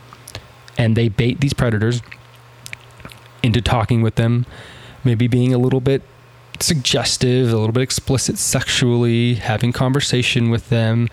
[0.76, 2.02] And they bait these predators
[3.42, 4.46] into talking with them,
[5.04, 6.02] maybe being a little bit
[6.60, 11.08] suggestive, a little bit explicit sexually, having conversation with them.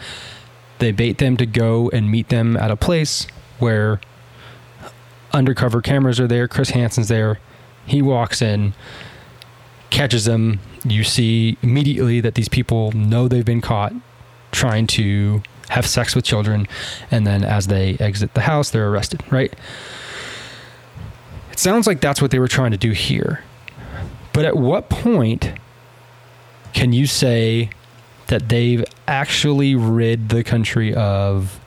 [0.80, 3.28] They bait them to go and meet them at a place
[3.60, 4.02] where
[5.36, 6.48] undercover cameras are there.
[6.48, 7.40] Chris Hansen's there.
[7.86, 8.74] He walks in,
[9.90, 10.60] catches them.
[10.84, 13.94] You see immediately that these people know they've been caught
[14.52, 16.68] trying to have sex with children.
[17.12, 19.54] And then as they exit the house, they're arrested, right?
[21.52, 23.44] It sounds like that's what they were trying to do here.
[24.34, 25.52] But at what point
[26.74, 27.70] can you say
[28.28, 31.60] that they've actually rid the country of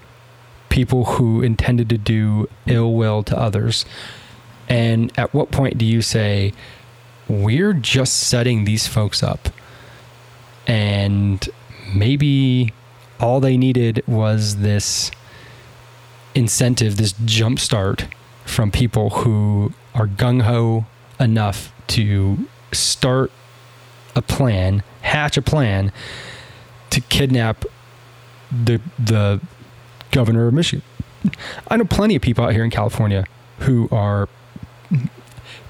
[0.69, 3.85] people who intended to do ill will to others?
[4.69, 6.53] And at what point do you say,
[7.29, 9.49] we're just setting these folks up?
[10.67, 11.49] And
[11.95, 12.73] maybe
[13.21, 15.11] all they needed was this
[16.35, 18.11] incentive, this jumpstart
[18.45, 20.87] from people who are gung ho
[21.19, 23.33] enough to start
[24.15, 25.93] a plan, hatch a plan
[26.91, 27.65] to kidnap
[28.51, 29.41] the the
[30.11, 30.83] governor of Michigan.
[31.69, 33.25] I know plenty of people out here in California
[33.61, 34.29] who are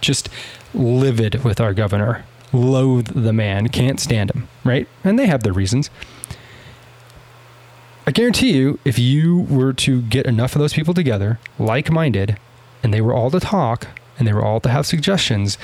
[0.00, 0.28] just
[0.74, 4.86] livid with our governor, loathe the man, can't stand him, right?
[5.04, 5.90] And they have their reasons.
[8.06, 12.38] I guarantee you, if you were to get enough of those people together, like minded,
[12.82, 15.58] and they were all to talk and they were all to have suggestions,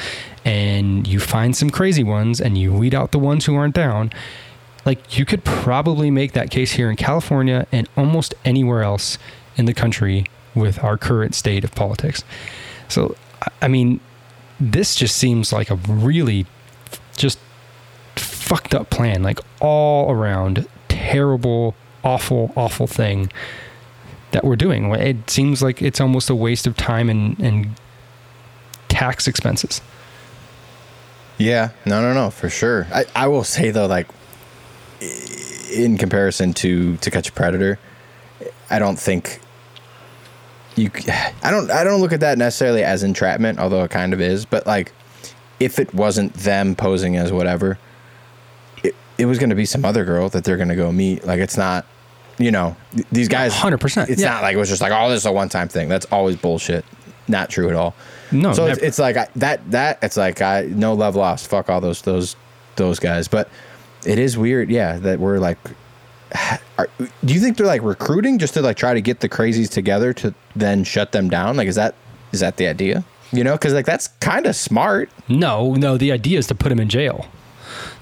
[0.45, 4.13] and you find some crazy ones and you weed out the ones who aren't down,
[4.85, 9.19] like you could probably make that case here in California and almost anywhere else
[9.57, 12.23] in the country with our current state of politics.
[12.89, 13.17] So,
[13.61, 14.01] I mean,
[14.61, 16.47] this just seems like a really
[17.17, 17.39] just
[18.17, 23.33] fucked up plan, like all around terrible, awful, awful thing
[24.33, 24.93] that we're doing.
[24.95, 27.75] It seems like it's almost a waste of time and, and
[28.89, 29.81] tax expenses.
[31.39, 32.87] Yeah, no, no, no, for sure.
[32.93, 34.07] I, I will say though, like
[35.73, 37.79] in comparison to to catch a predator,
[38.71, 39.41] I don't think
[40.77, 40.91] you.
[41.43, 41.71] I don't.
[41.71, 44.45] I don't look at that necessarily as entrapment, although it kind of is.
[44.45, 44.93] But like,
[45.61, 47.79] if it wasn't them posing as whatever,
[48.83, 51.25] it it was going to be some other girl that they're going to go meet.
[51.27, 51.87] Like, it's not.
[52.37, 52.77] You know,
[53.13, 53.55] these guys.
[53.55, 54.11] Hundred percent.
[54.11, 54.31] It's yeah.
[54.31, 55.89] not like it was just like, oh, this is a one time thing.
[55.89, 56.85] That's always bullshit.
[57.29, 57.95] Not true at all.
[58.33, 59.71] No, So it's, it's like I, that.
[59.71, 61.47] That it's like I no love lost.
[61.47, 62.35] Fuck all those those
[62.75, 63.29] those guys.
[63.29, 63.49] But
[64.07, 65.59] it is weird, yeah, that we're like.
[66.79, 66.89] Are,
[67.25, 70.13] do you think they're like recruiting just to like try to get the crazies together
[70.15, 71.57] to then shut them down?
[71.57, 71.95] Like, is that
[72.33, 73.05] is that the idea?
[73.33, 75.11] You know, because like that's kind of smart.
[75.29, 75.97] No, no.
[75.97, 77.27] The idea is to put them in jail.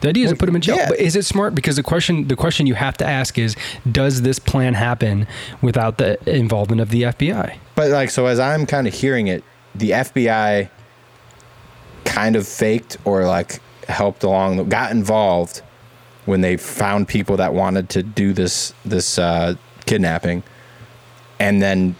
[0.00, 0.76] The idea is to put them in jail.
[0.76, 0.88] yeah.
[0.88, 1.54] But is it smart?
[1.54, 3.56] Because the question, the question you have to ask is,
[3.90, 5.26] does this plan happen
[5.60, 7.56] without the involvement of the FBI?
[7.74, 10.68] But like, so as I'm kind of hearing it, the FBI
[12.04, 15.62] kind of faked or like helped along, got involved
[16.26, 19.54] when they found people that wanted to do this this uh,
[19.86, 20.42] kidnapping,
[21.38, 21.94] and then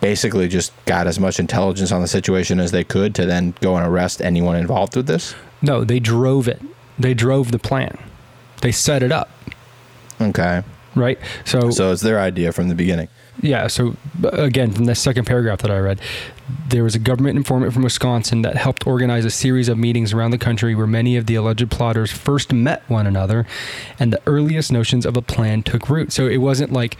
[0.00, 3.76] basically just got as much intelligence on the situation as they could to then go
[3.76, 5.34] and arrest anyone involved with this.
[5.62, 6.60] No, they drove it.
[6.98, 7.98] They drove the plan.
[8.62, 9.30] They set it up,
[10.20, 10.62] Okay,
[10.94, 11.18] right?
[11.44, 13.08] So, so it's their idea from the beginning.
[13.42, 13.66] yeah.
[13.68, 13.96] So
[14.32, 16.00] again, from the second paragraph that I read,
[16.68, 20.30] there was a government informant from Wisconsin that helped organize a series of meetings around
[20.30, 23.46] the country where many of the alleged plotters first met one another,
[23.98, 26.12] and the earliest notions of a plan took root.
[26.12, 26.96] So it wasn't like,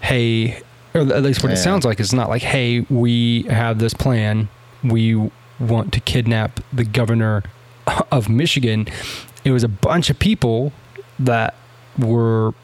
[0.00, 0.62] hey,
[0.94, 2.00] or at least what it sounds like.
[2.00, 4.48] It's not like, hey, we have this plan.
[4.82, 7.42] We want to kidnap the governor
[8.10, 8.86] of Michigan,
[9.44, 10.72] it was a bunch of people
[11.18, 11.54] that
[11.98, 12.54] were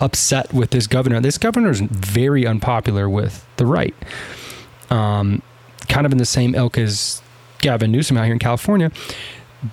[0.00, 1.20] upset with this governor.
[1.20, 3.94] This governor is very unpopular with the right.
[4.90, 5.42] Um,
[5.88, 7.22] kind of in the same ilk as
[7.58, 8.90] Gavin Newsom out here in California.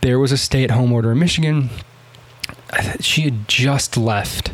[0.01, 1.69] There was a stay at home order in Michigan.
[2.99, 4.51] She had just left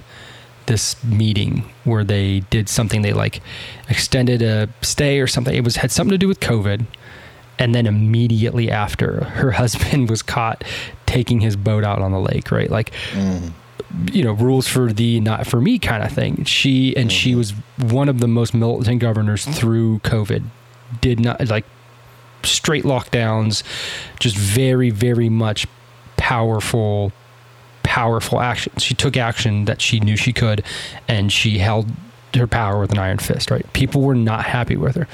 [0.69, 3.41] this meeting where they did something they like
[3.89, 6.85] extended a stay or something it was had something to do with covid
[7.57, 10.63] and then immediately after her husband was caught
[11.07, 13.51] taking his boat out on the lake right like mm.
[14.11, 17.39] You know rules for the not for me kind of thing she and she mm-hmm.
[17.39, 17.53] was
[17.91, 19.53] one of the most militant governors mm-hmm.
[19.53, 20.43] through covid
[21.01, 21.65] did not like
[22.43, 23.63] straight lockdowns
[24.19, 25.65] just very very much
[26.17, 27.11] powerful
[27.89, 28.71] powerful action.
[28.77, 30.63] She took action that she knew she could,
[31.07, 31.87] and she held
[32.35, 33.49] her power with an iron fist.
[33.49, 33.65] Right?
[33.73, 35.07] People were not happy with her.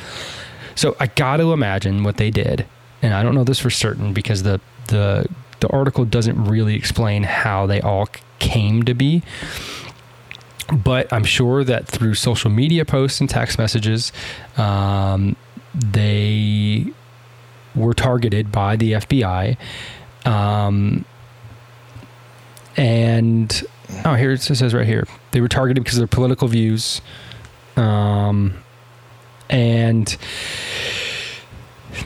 [0.75, 2.65] So I got to imagine what they did,
[3.01, 5.25] and I don't know this for certain because the the
[5.59, 8.07] the article doesn't really explain how they all
[8.39, 9.23] came to be.
[10.71, 14.11] But I'm sure that through social media posts and text messages,
[14.57, 15.35] um,
[15.73, 16.87] they
[17.75, 19.57] were targeted by the FBI.
[20.25, 21.05] Um,
[22.77, 23.63] and
[24.03, 27.01] oh, here it says right here they were targeted because of their political views,
[27.77, 28.55] um,
[29.49, 30.17] and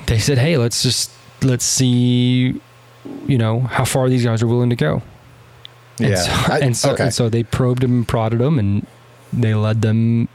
[0.08, 2.60] they said, "Hey, let's just let's see,
[3.28, 5.02] you know, how far these guys are willing to go."
[6.00, 7.04] And yeah, so, I, and, so okay.
[7.04, 8.86] and so they probed them and prodded them, and
[9.34, 10.30] they led them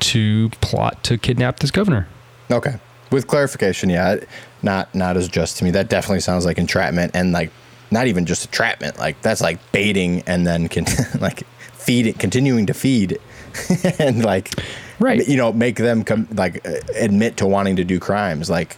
[0.00, 2.06] to plot to kidnap this governor.
[2.50, 2.76] Okay.
[3.10, 4.16] With clarification, yeah,
[4.62, 5.70] not not as just to me.
[5.70, 7.50] That definitely sounds like entrapment and like
[7.90, 8.98] not even just entrapment.
[8.98, 10.84] Like that's like baiting and then can
[11.20, 13.18] like feeding, continuing to feed,
[13.98, 14.52] and like
[14.98, 18.76] right, you know, make them come like uh, admit to wanting to do crimes like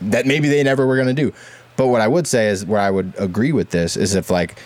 [0.00, 0.26] that.
[0.26, 1.32] Maybe they never were going to do.
[1.76, 4.58] But what I would say is where I would agree with this is if like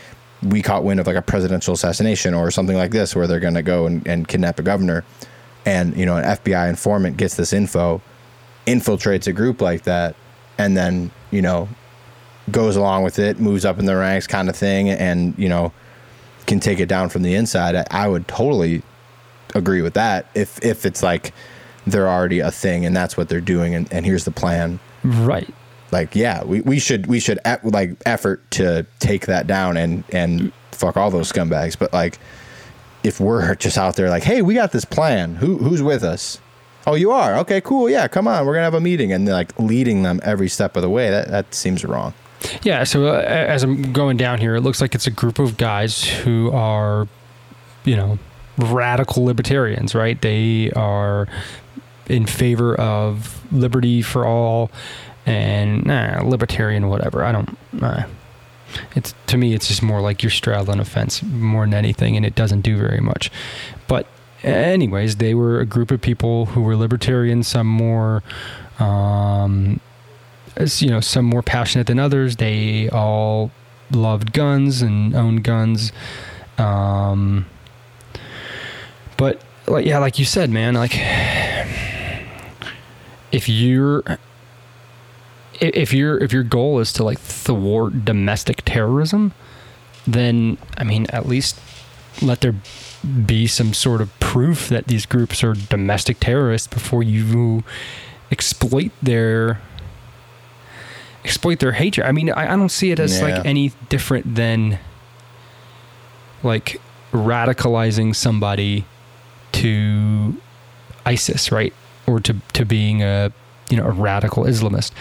[0.42, 3.54] we caught wind of like a presidential assassination or something like this where they're going
[3.54, 5.04] to go and, and kidnap a governor
[5.64, 8.02] and you know an FBI informant gets this info
[8.66, 10.14] infiltrates a group like that
[10.58, 11.68] and then you know
[12.50, 15.72] goes along with it, moves up in the ranks, kind of thing, and you know
[16.46, 17.74] can take it down from the inside.
[17.74, 18.82] I, I would totally
[19.54, 21.32] agree with that if if it's like
[21.86, 24.78] they're already a thing and that's what they're doing, and, and here's the plan.
[25.02, 25.52] Right.
[25.92, 30.52] Like yeah, we, we should we should like effort to take that down and and
[30.72, 31.78] fuck all those scumbags.
[31.78, 32.18] But like
[33.04, 35.36] if we're just out there like, hey, we got this plan.
[35.36, 36.40] Who who's with us?
[36.88, 37.36] Oh, you are?
[37.38, 37.90] Okay, cool.
[37.90, 38.46] Yeah, come on.
[38.46, 41.10] We're gonna have a meeting, and like leading them every step of the way.
[41.10, 42.14] That that seems wrong.
[42.62, 42.84] Yeah.
[42.84, 46.04] So uh, as I'm going down here, it looks like it's a group of guys
[46.04, 47.08] who are,
[47.84, 48.18] you know,
[48.58, 50.20] radical libertarians, right?
[50.20, 51.26] They are
[52.08, 54.70] in favor of liberty for all
[55.26, 57.24] and nah, libertarian, whatever.
[57.24, 57.56] I don't.
[57.72, 58.04] Nah.
[58.94, 62.24] It's to me, it's just more like you're straddling a fence more than anything, and
[62.24, 63.30] it doesn't do very much.
[63.86, 64.06] But
[64.42, 68.22] anyways, they were a group of people who were libertarian, some more
[68.78, 69.80] um,
[70.78, 72.36] you know, some more passionate than others.
[72.36, 73.50] They all
[73.90, 75.92] loved guns and owned guns.
[76.58, 77.46] Um,
[79.16, 80.94] but like, yeah, like you said, man, like
[83.32, 84.02] if you're,
[85.60, 89.32] if your if your goal is to like thwart domestic terrorism,
[90.06, 91.58] then I mean, at least
[92.22, 92.54] let there
[93.24, 97.62] be some sort of proof that these groups are domestic terrorists before you
[98.30, 99.60] exploit their
[101.24, 102.06] exploit their hatred.
[102.06, 103.24] I mean, I, I don't see it as yeah.
[103.24, 104.78] like any different than
[106.42, 106.80] like
[107.12, 108.84] radicalizing somebody
[109.52, 110.36] to
[111.04, 111.72] ISIS, right?
[112.06, 113.32] Or to, to being a
[113.68, 114.92] you know a radical Islamist.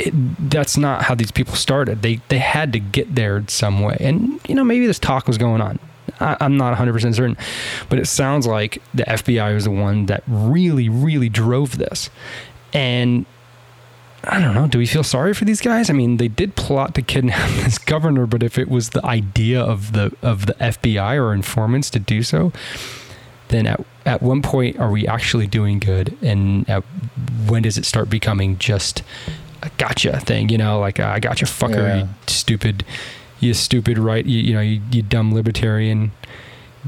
[0.00, 2.00] It, that's not how these people started.
[2.00, 5.36] They they had to get there some way, and you know maybe this talk was
[5.36, 5.78] going on.
[6.20, 7.36] I, I'm not 100 percent certain,
[7.88, 12.08] but it sounds like the FBI was the one that really really drove this,
[12.72, 13.26] and
[14.24, 14.66] I don't know.
[14.66, 15.88] Do we feel sorry for these guys?
[15.90, 19.60] I mean, they did plot to kidnap this governor, but if it was the idea
[19.60, 22.52] of the of the FBI or informants to do so,
[23.48, 26.84] then at at one point are we actually doing good, and at,
[27.46, 29.02] when does it start becoming just
[29.62, 30.48] a gotcha thing?
[30.48, 31.98] You know, like uh, I gotcha fucker, yeah.
[32.00, 32.84] you stupid,
[33.40, 34.24] you stupid, right?
[34.24, 36.12] You, you know, you, you dumb libertarian.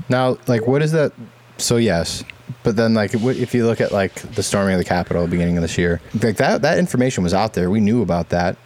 [0.08, 1.12] Now, like, what is that?
[1.58, 2.24] So yes,
[2.62, 5.62] but then, like, if you look at like the storming of the Capitol beginning of
[5.62, 7.70] this year, like that that information was out there.
[7.70, 8.56] We knew about that,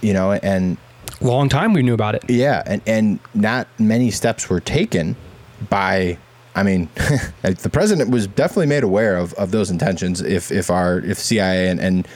[0.00, 0.76] you know, and
[1.20, 2.24] long time we knew about it.
[2.28, 5.16] Yeah, and and not many steps were taken
[5.68, 6.18] by.
[6.56, 6.88] I mean,
[7.42, 10.20] the president was definitely made aware of, of those intentions.
[10.20, 12.08] If if our if CIA and, and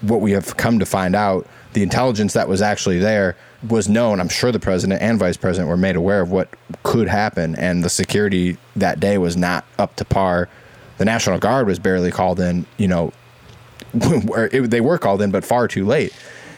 [0.00, 3.36] what we have come to find out, the intelligence that was actually there
[3.68, 4.20] was known.
[4.20, 6.48] I'm sure the president and vice president were made aware of what
[6.82, 10.48] could happen, and the security that day was not up to par.
[10.98, 12.66] The National Guard was barely called in.
[12.76, 13.12] You know,
[13.94, 16.12] it, they were called in, but far too late.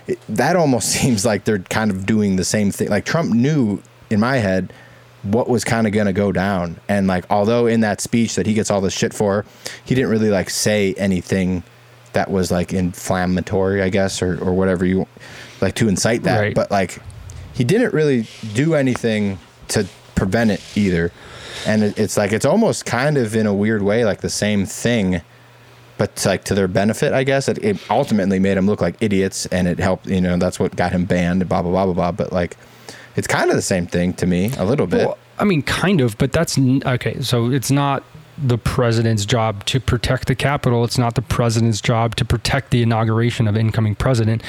[0.07, 2.89] It, that almost seems like they're kind of doing the same thing.
[2.89, 4.73] Like Trump knew in my head
[5.23, 8.47] what was kind of going to go down, and like although in that speech that
[8.47, 9.45] he gets all this shit for,
[9.85, 11.63] he didn't really like say anything
[12.13, 15.07] that was like inflammatory, I guess, or or whatever you
[15.61, 16.41] like to incite that.
[16.41, 16.55] Right.
[16.55, 16.99] But like
[17.55, 19.39] he didn't really do anything
[19.69, 21.13] to prevent it either.
[21.67, 24.67] And it, it's like it's almost kind of in a weird way like the same
[24.67, 25.23] thing
[26.03, 27.49] but like to their benefit, I guess.
[27.49, 30.07] It, it ultimately made them look like idiots, and it helped.
[30.07, 31.49] You know, that's what got him banned.
[31.49, 32.13] Blah blah blah blah blah.
[32.13, 32.57] But like,
[33.15, 35.07] it's kind of the same thing to me, a little bit.
[35.07, 37.21] Well, I mean, kind of, but that's okay.
[37.21, 38.03] So it's not
[38.39, 40.85] the president's job to protect the Capitol.
[40.85, 44.43] It's not the president's job to protect the inauguration of incoming president.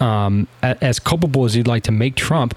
[0.00, 2.56] Um, as culpable as you'd like to make Trump,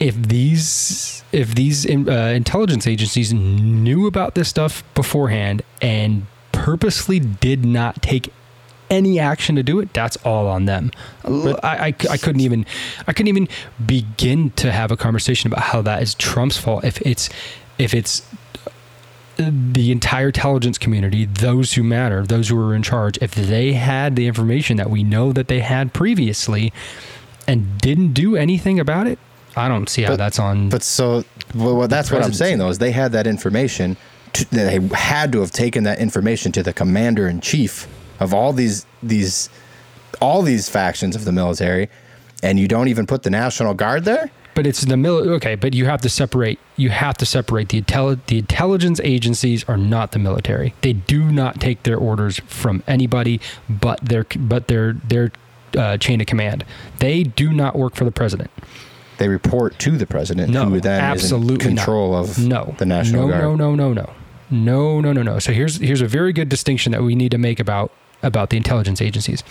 [0.00, 7.64] if these if these uh, intelligence agencies knew about this stuff beforehand and purposely did
[7.64, 8.32] not take
[8.90, 10.90] any action to do it, that's all on them.
[11.24, 12.64] I, I, I couldn't even
[13.06, 13.48] I couldn't even
[13.84, 17.28] begin to have a conversation about how that is Trump's fault if it's
[17.78, 18.22] if it's
[19.38, 24.16] the entire intelligence community, those who matter, those who are in charge, if they had
[24.16, 26.72] the information that we know that they had previously
[27.46, 29.18] and didn't do anything about it,
[29.56, 30.68] I don't see how But- that's on.
[30.68, 31.24] But so,
[31.54, 33.96] well, well, that's what I'm saying though is they had that information.
[34.34, 37.86] To, they had to have taken that information to the commander in chief
[38.20, 39.48] of all these these
[40.20, 41.88] all these factions of the military,
[42.42, 44.30] and you don't even put the National Guard there.
[44.58, 45.18] But it's the mil.
[45.34, 46.58] Okay, but you have to separate.
[46.76, 50.74] You have to separate the intelli- The intelligence agencies are not the military.
[50.80, 55.30] They do not take their orders from anybody but their but their their
[55.76, 56.64] uh, chain of command.
[56.98, 58.50] They do not work for the president.
[59.18, 62.28] They report to the president, No, who then absolutely is in control not.
[62.28, 63.42] of no the National no, Guard.
[63.44, 64.10] No, no, no, no,
[64.50, 65.38] no, no, no, no.
[65.38, 67.92] So here's here's a very good distinction that we need to make about
[68.24, 69.44] about the intelligence agencies,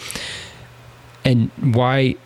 [1.24, 2.18] and why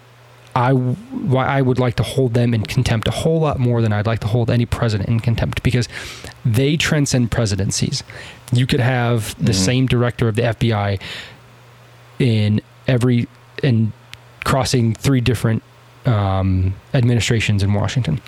[0.56, 3.94] I why I would like to hold them in contempt a whole lot more than
[3.94, 5.88] I'd like to hold any president in contempt because
[6.44, 8.04] they transcend presidencies.
[8.52, 9.56] You could have the Mhm.
[9.56, 11.00] same director of the FBI
[12.20, 13.28] in every
[13.64, 13.94] in
[14.44, 15.64] crossing three different
[16.06, 18.20] um, administrations in Washington.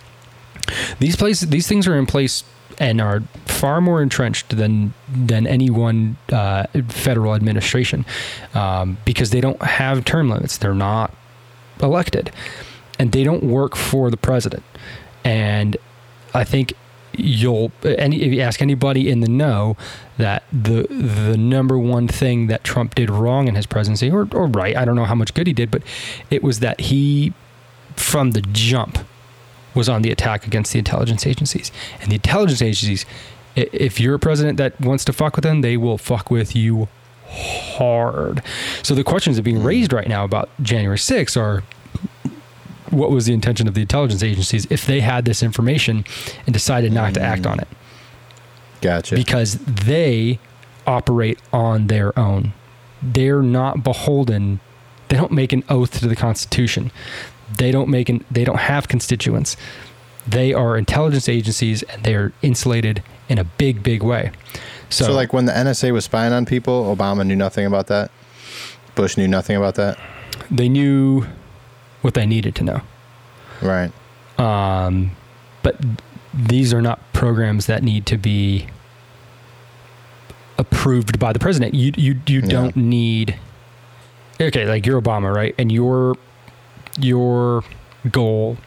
[0.99, 2.43] These places, these things are in place
[2.79, 8.05] and are far more entrenched than than any one uh, federal administration
[8.53, 10.57] um, because they don't have term limits.
[10.57, 11.13] They're not
[11.83, 12.31] elected,
[12.97, 14.63] and they don't work for the president.
[15.23, 15.77] And
[16.33, 16.73] I think
[17.15, 19.77] you'll any if you ask anybody in the know
[20.17, 24.47] that the the number one thing that Trump did wrong in his presidency or or
[24.47, 25.83] right I don't know how much good he did but
[26.31, 27.33] it was that he
[27.95, 28.97] from the jump
[29.75, 31.71] was on the attack against the intelligence agencies
[32.01, 33.05] and the intelligence agencies
[33.55, 36.87] if you're a president that wants to fuck with them they will fuck with you
[37.33, 38.43] hard
[38.83, 39.67] so the questions that are being hmm.
[39.67, 41.63] raised right now about January 6th are
[42.89, 46.05] what was the intention of the intelligence agencies if they had this information
[46.45, 47.63] and decided not to act on hmm.
[47.63, 47.67] it
[48.81, 49.15] Gotcha.
[49.15, 50.39] because they
[50.85, 52.53] operate on their own.
[53.01, 54.59] They're not beholden.
[55.09, 56.91] They don't make an oath to the Constitution.
[57.57, 58.25] They don't make an.
[58.31, 59.57] They don't have constituents.
[60.27, 64.31] They are intelligence agencies, and they're insulated in a big, big way.
[64.89, 68.11] So, so, like when the NSA was spying on people, Obama knew nothing about that.
[68.95, 69.97] Bush knew nothing about that.
[70.51, 71.25] they knew
[72.01, 72.81] what they needed to know.
[73.61, 73.91] Right.
[74.37, 75.11] Um,
[75.63, 75.77] but
[76.33, 78.67] these are not programs that need to be
[80.57, 81.73] approved by the president.
[81.73, 82.47] You you you Yeah.
[82.47, 83.35] don't need
[84.39, 85.55] okay, like you're Obama, right?
[85.57, 86.15] And your
[86.99, 87.63] your
[88.11, 88.57] goal,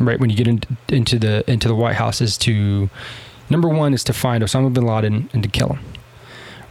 [0.00, 2.88] right, when you get in, into the into the White House is to
[3.50, 5.80] number one is to find Osama bin Laden and to kill him.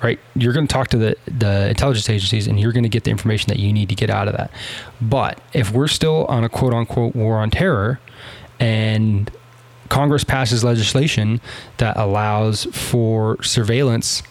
[0.03, 3.03] Right, you're going to talk to the the intelligence agencies, and you're going to get
[3.03, 4.51] the information that you need to get out of that.
[5.01, 7.99] But if we're still on a quote unquote war on terror,
[8.59, 9.31] and
[9.89, 11.41] Congress passes legislation
[11.77, 14.21] that allows for surveillance,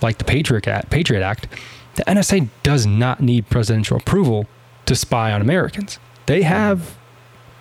[0.00, 1.46] like the Patriot Act, Patriot Act,
[1.94, 4.46] the NSA does not need presidential approval
[4.86, 5.98] to spy on Americans.
[6.26, 6.98] They have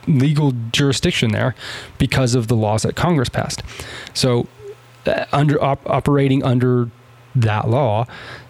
[0.08, 1.56] legal jurisdiction there
[1.97, 3.62] because of the laws that Congress passed.
[4.14, 4.47] So,
[5.06, 6.89] uh, under op- operating under
[7.36, 8.06] that law,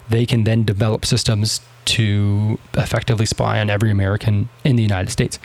[0.08, 5.38] they can then develop systems to effectively spy on every American in the United States.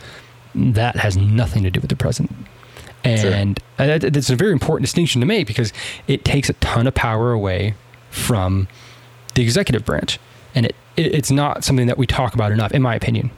[0.54, 2.34] That has nothing to do with the president.
[3.04, 5.72] And that- that's a very important distinction to make because
[6.06, 7.74] it takes a ton of power away
[8.10, 8.66] from
[9.34, 10.18] the executive branch
[10.54, 13.30] and it it, it's not something that we talk about enough, in my opinion.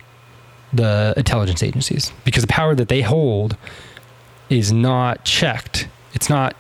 [0.73, 3.57] The intelligence agencies, because the power that they hold
[4.51, 5.89] is not checked.
[6.12, 6.55] It's not,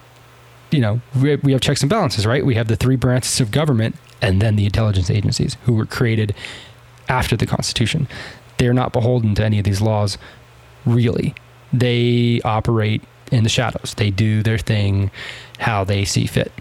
[0.70, 2.44] you know, we, have checks and balances, right?
[2.44, 6.34] We have the three branches of government and then the intelligence agencies who were created
[7.08, 8.08] after the Constitution.
[8.58, 10.18] They're not beholden to any of these laws,
[10.86, 11.34] really.
[11.72, 13.02] They operate
[13.32, 15.10] in the shadows, they do their thing
[15.58, 16.52] how they see fit.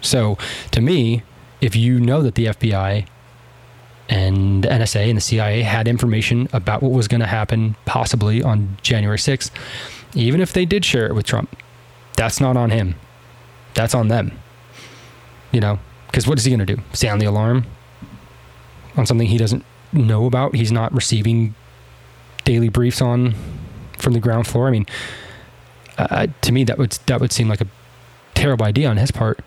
[0.00, 0.38] So,
[0.72, 1.22] to me,
[1.60, 3.06] if you know that the FBI
[4.08, 8.42] and the NSA and the CIA had information about what was going to happen possibly
[8.42, 9.50] on January 6th,
[10.14, 11.56] even if they did share it with Trump,
[12.16, 12.94] that's not on him.
[13.74, 14.32] That's on them.
[15.52, 16.82] You know, because what is he going to do?
[16.92, 17.66] Sound the alarm
[18.96, 20.54] on something he doesn't know about?
[20.54, 21.54] He's not receiving
[22.44, 23.34] daily briefs on
[23.98, 24.68] from the ground floor.
[24.68, 24.86] I mean,
[25.98, 27.66] uh, to me, that would that would seem like a
[28.34, 29.40] terrible idea on his part.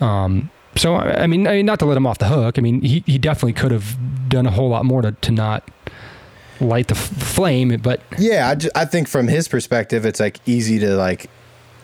[0.00, 2.58] Um, so I mean, I mean, not to let him off the hook.
[2.58, 3.96] I mean, he, he definitely could have
[4.28, 5.68] done a whole lot more to, to not
[6.60, 7.76] light the f- flame.
[7.82, 11.28] But yeah, I, just, I think from his perspective, it's like easy to like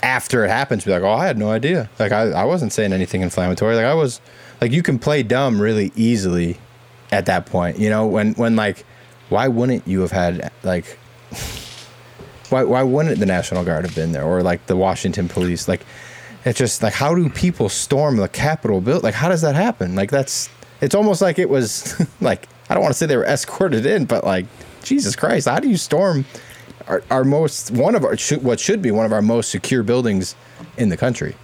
[0.03, 1.91] after it happens be like, oh, I had no idea.
[1.99, 3.77] Like I, I wasn't saying anything inflammatory.
[3.77, 4.21] Like I was
[4.61, 6.59] like you can play dumb really easily
[7.13, 7.79] at that point.
[7.79, 8.85] You know when when like
[9.29, 10.99] why wouldn't you have had like
[12.49, 15.85] why why wouldn't the National Guard have been there or like the Washington Police like
[16.49, 19.03] it's just like how do people storm the Capitol building?
[19.03, 19.95] Like how does that happen?
[19.95, 20.49] Like that's
[20.81, 24.05] it's almost like it was like I don't want to say they were escorted in,
[24.05, 24.47] but like
[24.83, 26.25] Jesus Christ, how do you storm
[26.87, 30.35] our, our most one of our what should be one of our most secure buildings
[30.77, 31.35] in the country?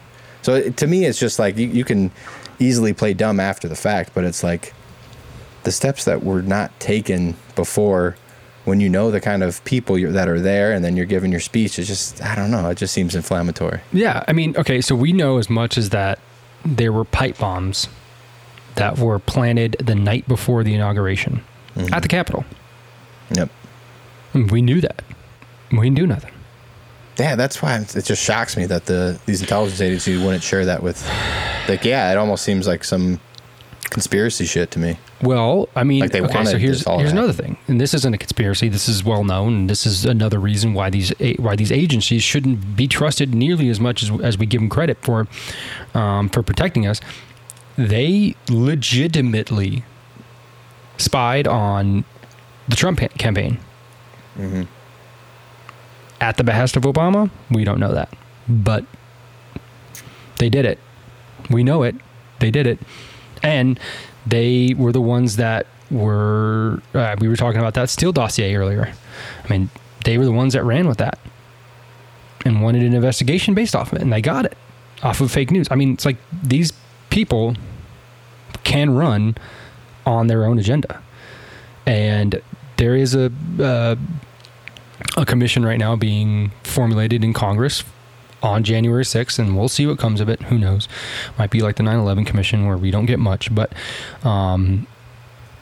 [0.43, 2.11] So it, to me, it's just like you, you can
[2.59, 4.75] easily play dumb after the fact, but it's like
[5.65, 8.17] the steps that were not taken before
[8.65, 11.41] when you know the kind of people that are there and then you're giving your
[11.41, 13.81] speech it's just i don't know it just seems inflammatory.
[13.93, 16.19] Yeah i mean okay so we know as much as that
[16.65, 17.89] there were pipe bombs
[18.77, 21.43] that were planted the night before the inauguration
[21.75, 21.93] mm-hmm.
[21.95, 22.45] at the capitol.
[23.31, 23.51] Yep.
[24.35, 25.03] We knew that.
[25.71, 26.33] We didn't do nothing.
[27.19, 30.83] Yeah that's why it just shocks me that the these intelligence agencies wouldn't share that
[30.83, 31.01] with
[31.69, 33.21] like yeah it almost seems like some
[33.95, 34.99] conspiracy shit to me.
[35.23, 38.69] Well, I mean, like okay, so here's here's another thing, and this isn't a conspiracy.
[38.69, 42.77] This is well known, and this is another reason why these why these agencies shouldn't
[42.77, 45.29] be trusted nearly as much as, as we give them credit for
[45.95, 47.01] um, for protecting us.
[47.79, 49.85] They legitimately
[50.99, 52.05] spied on
[52.67, 53.59] the Trump campaign
[54.37, 54.63] mm-hmm.
[56.21, 57.31] at the behest of Obama.
[57.49, 58.13] We don't know that,
[58.49, 58.85] but
[60.39, 60.81] they did it.
[61.49, 61.95] We know it.
[62.41, 62.81] They did it
[63.45, 63.79] and
[64.27, 68.93] they were the ones that were uh, we were talking about that Steele dossier earlier.
[69.45, 69.71] I mean,
[70.05, 71.19] they were the ones that ran with that
[72.45, 74.57] and wanted an investigation based off of it, and they got it
[75.03, 75.69] off of fake news.
[75.71, 76.73] I mean, it's like these
[77.11, 77.55] people
[78.65, 79.37] can run
[80.07, 81.03] on their own agenda,
[81.87, 82.41] and
[82.79, 83.31] there is a
[83.61, 83.97] uh,
[85.17, 87.85] a commission right now being formulated in Congress
[88.45, 90.43] on January 6th, and we'll see what comes of it.
[90.43, 90.87] Who knows?
[91.39, 93.53] Might be like the 9 11 Commission where we don't get much.
[93.53, 93.73] But
[94.23, 94.87] um,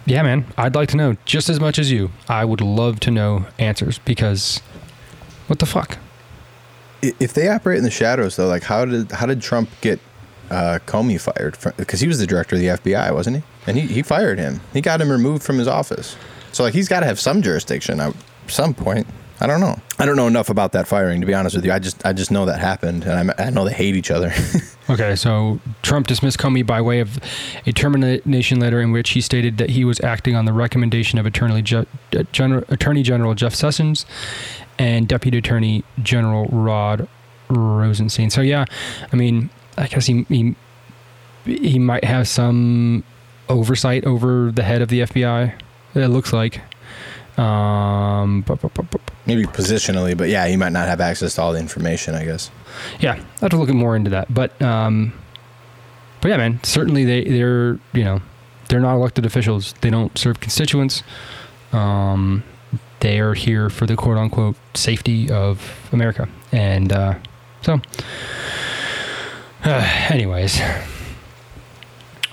[0.05, 2.11] yeah, man, I'd like to know just as much as you.
[2.29, 4.59] I would love to know answers because
[5.47, 5.99] what the fuck?
[7.03, 10.01] If they operate in the shadows, though, like how did how did Trump get
[10.51, 11.57] uh, Comey fired?
[11.77, 13.43] Because he was the director of the FBI, wasn't he?
[13.67, 14.61] And he, he fired him.
[14.73, 16.17] He got him removed from his office.
[16.51, 18.15] So like he's got to have some jurisdiction at
[18.49, 19.07] some point.
[19.43, 19.77] I don't know.
[19.99, 21.73] I don't know enough about that firing to be honest with you.
[21.73, 24.33] I just I just know that happened, and I, I know they hate each other.
[24.91, 27.19] okay, so Trump dismissed Comey by way of
[27.67, 31.27] a termination letter in which he stated that he was acting on the recommendation of
[31.27, 31.87] Attorney, Je-
[32.31, 34.07] General, Attorney General Jeff Sessions
[34.79, 37.09] and Deputy Attorney General Rod
[37.51, 38.31] Rosenstein.
[38.31, 38.65] So yeah,
[39.13, 40.55] I mean, I guess he he,
[41.45, 43.03] he might have some
[43.49, 45.61] oversight over the head of the FBI.
[45.97, 46.61] It looks like.
[47.39, 48.45] Um,
[49.35, 52.15] maybe positionally, but yeah, he might not have access to all the information.
[52.15, 52.51] I guess.
[53.01, 55.13] Yeah, I have to look more into that, but um,
[56.21, 58.21] but yeah, man, certainly they they're you know
[58.69, 59.75] they're not elected officials.
[59.81, 61.03] They don't serve constituents.
[61.73, 62.45] Um,
[63.01, 67.15] they are here for the quote unquote safety of America, and uh,
[67.63, 67.81] so.
[69.65, 70.61] Uh, anyways,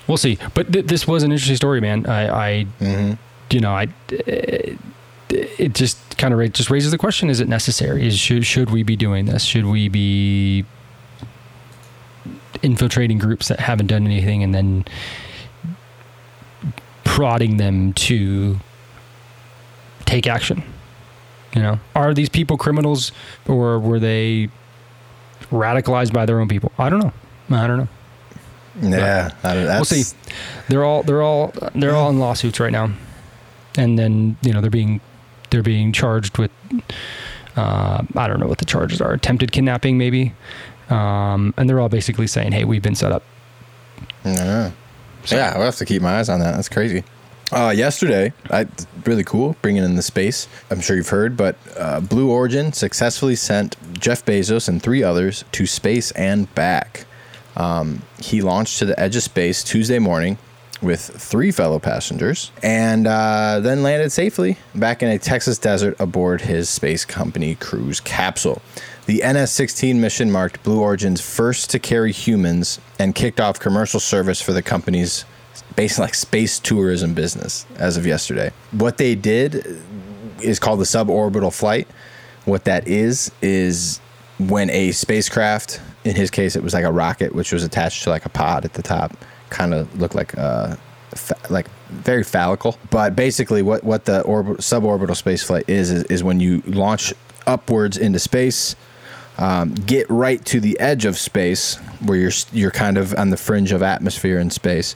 [0.07, 0.37] we'll see.
[0.53, 2.07] But th- this was an interesting story, man.
[2.07, 3.13] I, I mm-hmm.
[3.51, 3.87] you know, I.
[4.11, 4.75] Uh,
[5.29, 8.05] it just kind of just raises the question: Is it necessary?
[8.07, 9.43] Is should should we be doing this?
[9.43, 10.65] Should we be
[12.61, 14.85] infiltrating groups that haven't done anything and then
[17.03, 18.57] prodding them to
[20.05, 20.63] take action?
[21.55, 23.11] You know, are these people criminals
[23.47, 24.49] or were they
[25.51, 26.71] radicalized by their own people?
[26.77, 27.13] I don't know.
[27.51, 27.87] I don't know.
[28.81, 30.03] Yeah, I don't- we'll see.
[30.69, 32.91] They're all they're all they're all in lawsuits right now,
[33.77, 35.01] and then you know they're being
[35.51, 36.51] they're being charged with
[37.55, 40.33] uh, I don't know what the charges are attempted kidnapping maybe,
[40.89, 43.23] um, and they're all basically saying hey we've been set up.
[44.23, 44.71] Yeah.
[45.25, 46.55] Yeah, we'll have to keep my eyes on that.
[46.55, 47.03] That's crazy.
[47.51, 48.67] Uh, yesterday, I,
[49.05, 50.47] really cool, bringing in the space.
[50.69, 55.43] I'm sure you've heard, but uh, Blue Origin successfully sent Jeff Bezos and three others
[55.53, 57.05] to space and back.
[57.55, 60.37] Um, he launched to the edge of space Tuesday morning
[60.81, 66.41] with three fellow passengers and uh, then landed safely back in a Texas desert aboard
[66.41, 68.61] his space company cruise capsule.
[69.05, 73.99] The NS 16 mission marked Blue Origin's first to carry humans and kicked off commercial
[73.99, 75.25] service for the company's
[75.75, 78.51] basically like space tourism business as of yesterday.
[78.71, 79.81] What they did
[80.41, 81.87] is called the suborbital flight.
[82.45, 83.99] What that is is
[84.39, 88.09] when a spacecraft, in his case, it was like a rocket, which was attached to
[88.09, 89.17] like a pod at the top,
[89.49, 90.75] kind of look like uh,
[91.15, 92.77] fa- like very phallical.
[92.89, 97.13] But basically, what what the orb- suborbital space flight is, is is when you launch
[97.47, 98.75] upwards into space.
[99.37, 103.37] Um, get right to the edge of space where you're you're kind of on the
[103.37, 104.95] fringe of atmosphere in space,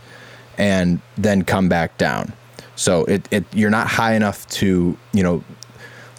[0.57, 2.33] and then come back down.
[2.75, 5.43] So it, it you're not high enough to you know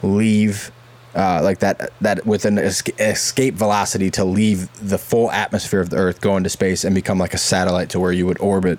[0.02, 0.70] leave
[1.14, 5.96] uh, like that that with an escape velocity to leave the full atmosphere of the
[5.96, 8.78] Earth, go into space, and become like a satellite to where you would orbit.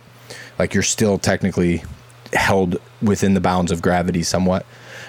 [0.60, 1.84] Like you're still technically
[2.34, 4.66] held within the bounds of gravity somewhat.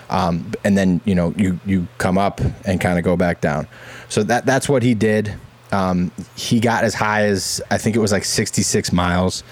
[0.09, 3.67] Um, and then you know you you come up and kind of go back down.
[4.09, 5.35] So that that's what he did.
[5.73, 9.43] Um, he got as high as I think it was like 66 miles,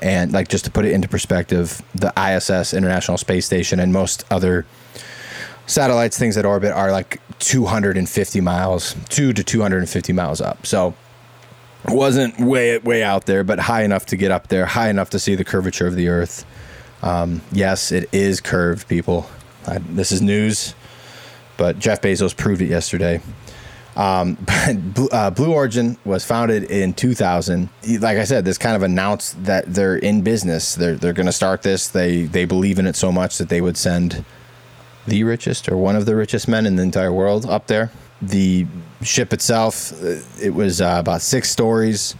[0.00, 4.24] and like just to put it into perspective, the ISS International Space Station and most
[4.30, 4.64] other
[5.68, 10.66] satellites, things that orbit, are like 250 miles, two to 250 miles up.
[10.66, 10.94] So
[11.86, 15.18] wasn't way way out there, but high enough to get up there, high enough to
[15.18, 16.44] see the curvature of the Earth.
[17.02, 19.28] Um, yes, it is curved, people.
[19.66, 20.74] I, this is news,
[21.56, 23.20] but Jeff Bezos proved it yesterday.
[23.96, 27.68] Um, but Blue, uh, Blue Origin was founded in 2000.
[28.00, 30.74] Like I said, this kind of announced that they're in business.
[30.74, 31.88] They're they're going to start this.
[31.88, 34.24] They they believe in it so much that they would send
[35.08, 37.90] the richest or one of the richest men in the entire world up there.
[38.20, 38.66] The
[39.02, 42.14] ship itself, uh, it was uh, about six stories.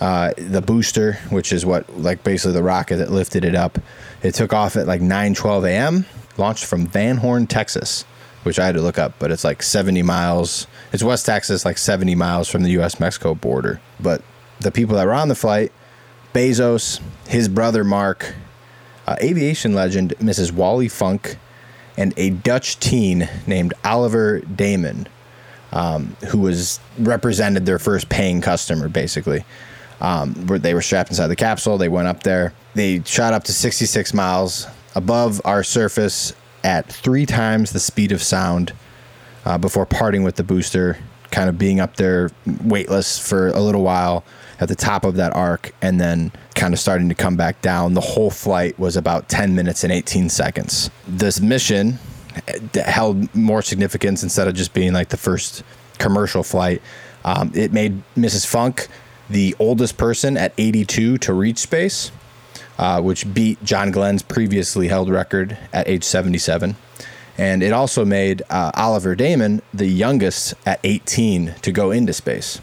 [0.00, 3.78] Uh, the booster, which is what like basically the rocket that lifted it up,
[4.22, 6.06] it took off at like 9:12 a.m.
[6.38, 8.04] Launched from Van Horn, Texas,
[8.44, 10.66] which I had to look up, but it's like 70 miles.
[10.92, 12.98] It's West Texas, like 70 miles from the U.S.
[12.98, 13.80] Mexico border.
[13.98, 14.22] But
[14.58, 15.70] the people that were on the flight,
[16.32, 18.34] Bezos, his brother Mark,
[19.06, 20.50] uh, aviation legend Mrs.
[20.52, 21.36] Wally Funk,
[22.00, 25.06] and a Dutch teen named Oliver Daemen,
[25.70, 29.44] um, who was represented their first paying customer, basically.
[30.00, 31.76] Um, where they were strapped inside the capsule.
[31.76, 32.54] They went up there.
[32.72, 36.32] They shot up to 66 miles above our surface
[36.64, 38.72] at three times the speed of sound
[39.44, 40.96] uh, before parting with the booster,
[41.30, 42.30] kind of being up there
[42.64, 44.24] weightless for a little while
[44.60, 47.94] at the top of that arc, and then kind of starting to come back down.
[47.94, 50.90] The whole flight was about 10 minutes and 18 seconds.
[51.08, 51.98] This mission
[52.46, 55.62] eh, held more significance instead of just being like the first
[55.98, 56.82] commercial flight.
[57.24, 58.46] Um, it made Mrs.
[58.46, 58.88] Funk
[59.28, 62.10] the oldest person at 82 to reach space,
[62.78, 66.76] uh, which beat John Glenn's previously held record at age 77.
[67.38, 72.60] And it also made uh, Oliver Daemen the youngest at 18 to go into space.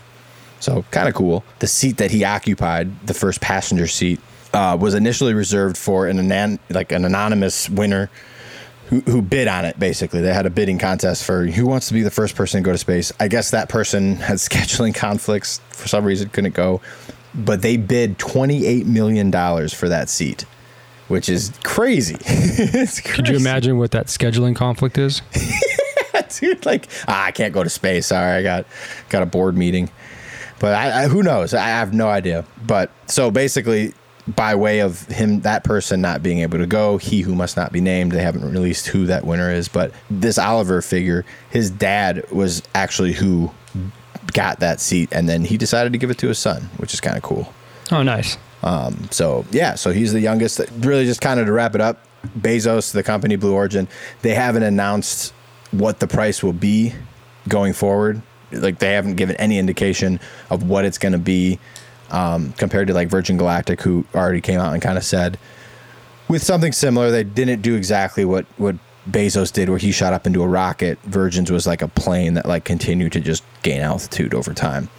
[0.59, 1.43] So kind of cool.
[1.59, 4.19] The seat that he occupied, the first passenger seat,
[4.53, 8.09] uh, was initially reserved for an anon- like an anonymous winner
[8.87, 9.77] who, who bid on it.
[9.79, 12.65] Basically, they had a bidding contest for who wants to be the first person to
[12.65, 13.11] go to space.
[13.19, 16.81] I guess that person had scheduling conflicts for some reason, couldn't go,
[17.35, 20.45] but they bid twenty eight million dollars for that seat,
[21.07, 22.17] which is crazy.
[22.23, 23.01] crazy.
[23.03, 25.21] Could you imagine what that scheduling conflict is?
[26.29, 26.65] dude.
[26.65, 28.07] Like, ah, I can't go to space.
[28.07, 28.65] Sorry, I got
[29.09, 29.89] got a board meeting.
[30.59, 31.53] But I, I, who knows?
[31.53, 32.45] I have no idea.
[32.65, 33.93] But so basically,
[34.27, 37.71] by way of him, that person not being able to go, he who must not
[37.71, 38.11] be named.
[38.11, 43.13] They haven't released who that winner is, but this Oliver figure, his dad was actually
[43.13, 43.51] who
[44.33, 46.99] got that seat, and then he decided to give it to his son, which is
[46.99, 47.53] kind of cool.
[47.91, 48.37] Oh, nice.
[48.63, 50.59] Um, so yeah, so he's the youngest.
[50.79, 52.03] Really, just kind of to wrap it up,
[52.39, 53.87] Bezos, the company Blue Origin,
[54.23, 55.33] they haven't announced
[55.71, 56.93] what the price will be
[57.47, 58.21] going forward.
[58.51, 60.19] Like they haven't given any indication
[60.49, 61.59] of what it's going to be
[62.11, 65.37] um, compared to like Virgin Galactic, who already came out and kind of said
[66.27, 67.11] with something similar.
[67.11, 68.75] They didn't do exactly what what
[69.09, 70.99] Bezos did, where he shot up into a rocket.
[71.03, 74.89] Virgin's was like a plane that like continued to just gain altitude over time,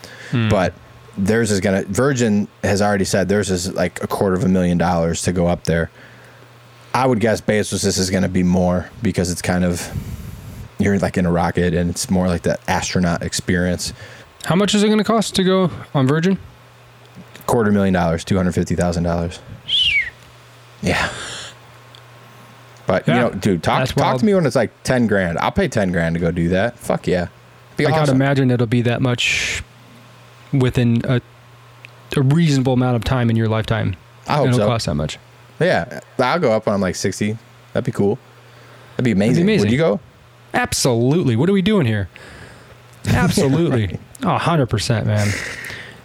[0.51, 0.75] but
[1.17, 1.85] theirs is gonna.
[1.85, 5.47] Virgin has already said theirs is like a quarter of a million dollars to go
[5.47, 5.91] up there.
[6.95, 9.91] I would guess Bezos this is gonna be more because it's kind of
[10.79, 13.93] you're like in a rocket and it's more like the astronaut experience.
[14.45, 16.39] How much is it going to cost to go on Virgin?
[17.47, 19.41] Quarter million dollars, two hundred fifty thousand dollars.
[20.83, 21.11] Yeah.
[22.87, 24.21] But Yeah, you know, dude, talk that's talk wild.
[24.21, 25.39] to me when it's like ten grand.
[25.39, 26.79] I'll pay ten grand to go do that.
[26.79, 27.29] Fuck yeah.
[27.77, 28.17] Be I awesome.
[28.17, 29.63] imagine it'll be that much
[30.53, 31.21] within a,
[32.17, 33.97] a reasonable amount of time in your lifetime.
[34.27, 34.67] I hope it'll so.
[34.67, 35.19] cost that much.
[35.61, 37.37] Yeah, I'll go up when I'm like 60.
[37.73, 38.19] That'd be cool.
[38.93, 39.43] That'd be amazing.
[39.45, 39.67] amazing.
[39.67, 40.01] Would you go?
[40.55, 41.37] Absolutely.
[41.37, 42.09] What are we doing here?
[43.07, 43.99] Absolutely.
[44.25, 45.29] Oh, 100%, man.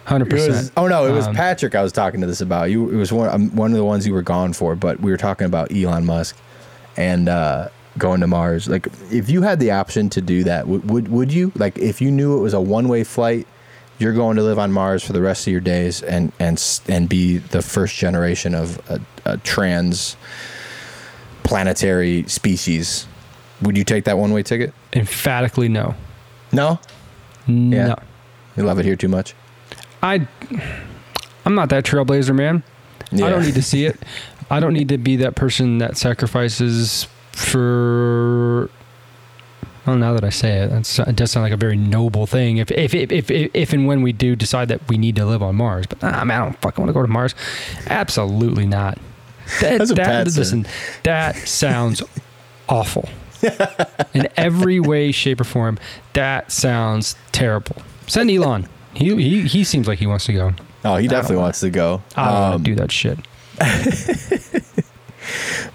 [0.06, 0.48] 100%.
[0.48, 2.70] Was, oh no, it was Um, Patrick I was talking to this about.
[2.70, 5.10] You, it was one um, one of the ones you were gone for, but we
[5.10, 6.36] were talking about Elon Musk
[6.96, 8.68] and uh, going to Mars.
[8.68, 11.50] Like, if you had the option to do that, would would, would you?
[11.56, 13.48] Like, if you knew it was a one way flight,
[13.98, 17.08] you're going to live on Mars for the rest of your days and and and
[17.08, 20.16] be the first generation of a, a trans
[21.42, 23.08] planetary species.
[23.62, 24.72] Would you take that one way ticket?
[24.92, 25.94] Emphatically no.
[26.52, 26.78] No,
[27.46, 27.76] No.
[27.76, 27.94] Yeah.
[28.56, 29.34] you love it here too much.
[30.02, 30.26] I
[31.44, 32.62] I'm not that trailblazer, man.
[33.10, 33.26] Yeah.
[33.26, 34.02] I don't need to see it.
[34.50, 38.70] I don't need to be that person that sacrifices for.
[39.86, 42.56] Well, now that I say it, that's, it does sound like a very noble thing.
[42.58, 45.42] If if, if if if and when we do decide that we need to live
[45.42, 47.34] on Mars, but nah, man, I don't fucking want to go to Mars.
[47.88, 48.98] Absolutely not.
[49.60, 50.66] That, that listen,
[51.02, 52.02] that sounds
[52.68, 53.08] awful.
[54.14, 55.78] In every way, shape, or form,
[56.14, 57.76] that sounds terrible.
[58.06, 58.68] Send Elon.
[58.94, 60.52] He he he seems like he wants to go.
[60.84, 62.02] Oh, he definitely wants to go.
[62.16, 63.18] I don't Um, want to do that shit.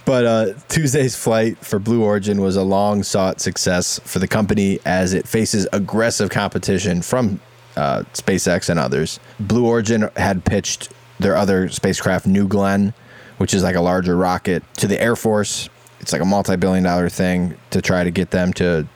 [0.06, 4.80] But uh, Tuesday's flight for Blue Origin was a long sought success for the company
[4.86, 7.40] as it faces aggressive competition from
[7.76, 9.20] uh, SpaceX and others.
[9.40, 10.90] Blue Origin had pitched
[11.20, 12.94] their other spacecraft, New Glenn,
[13.38, 15.70] which is like a larger rocket, to the Air Force.
[16.00, 18.88] It's like a multi billion dollar thing to try to get them to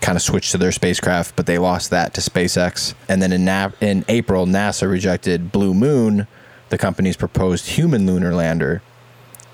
[0.00, 2.94] kind of switch to their spacecraft, but they lost that to SpaceX.
[3.08, 6.26] And then in, Na- in April, NASA rejected Blue Moon,
[6.70, 8.82] the company's proposed human lunar lander,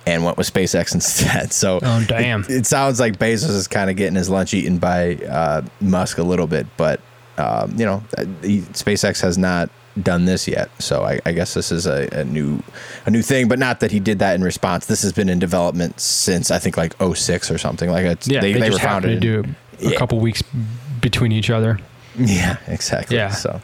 [0.07, 1.53] and went with SpaceX instead.
[1.53, 2.41] So Oh, damn.
[2.45, 6.17] It, it sounds like Bezos is kind of getting his lunch eaten by uh, Musk
[6.19, 7.01] a little bit, but
[7.37, 9.71] um, you know, uh, he, SpaceX has not
[10.05, 10.71] done this yet.
[10.81, 12.63] So I, I guess this is a, a new
[13.07, 14.87] a new thing, but not that he did that in response.
[14.87, 17.91] This has been in development since I think like 06 or something.
[17.91, 19.23] Like it's, Yeah, they, they, they, were just happened founded.
[19.23, 19.55] to do
[19.89, 19.99] a Yeah.
[19.99, 20.43] couple weeks
[21.01, 21.79] between each other.
[22.17, 23.17] Yeah, exactly.
[23.17, 23.31] Yeah.
[23.31, 23.61] So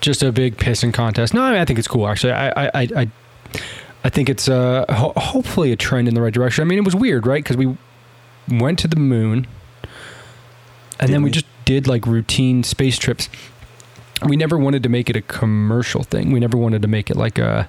[0.00, 1.34] Just a big pissing contest.
[1.34, 2.08] No, I, mean, I think it's cool.
[2.08, 3.10] Actually, I I I I,
[4.04, 6.62] I think it's uh ho- hopefully a trend in the right direction.
[6.62, 7.42] I mean, it was weird, right?
[7.42, 7.76] Because we
[8.48, 9.46] went to the moon,
[10.98, 11.30] and Did then we we?
[11.32, 13.28] just did like routine space trips.
[14.26, 16.32] We never wanted to make it a commercial thing.
[16.32, 17.68] We never wanted to make it like a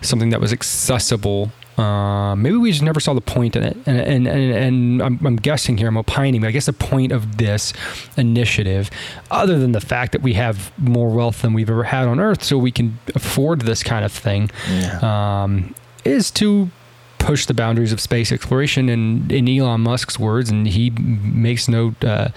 [0.00, 1.50] something that was accessible.
[1.76, 3.76] Uh, maybe we just never saw the point in it.
[3.86, 6.40] And and and, and I'm, I'm guessing here, I'm opining.
[6.40, 7.72] But I guess the point of this
[8.16, 8.90] initiative,
[9.30, 12.42] other than the fact that we have more wealth than we've ever had on Earth,
[12.42, 15.42] so we can afford this kind of thing, yeah.
[15.42, 15.74] um,
[16.04, 16.70] is to
[17.18, 18.88] push the boundaries of space exploration.
[18.88, 22.30] And in Elon Musk's words, and he makes no uh,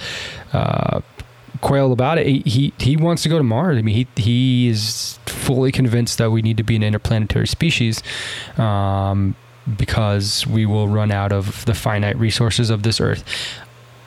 [0.54, 1.02] uh,
[1.62, 2.28] quail about it.
[2.28, 3.78] He, he he wants to go to Mars.
[3.78, 8.02] I mean, he he is fully convinced that we need to be an interplanetary species.
[8.58, 9.36] Um,
[9.78, 13.24] because we will run out of the finite resources of this earth.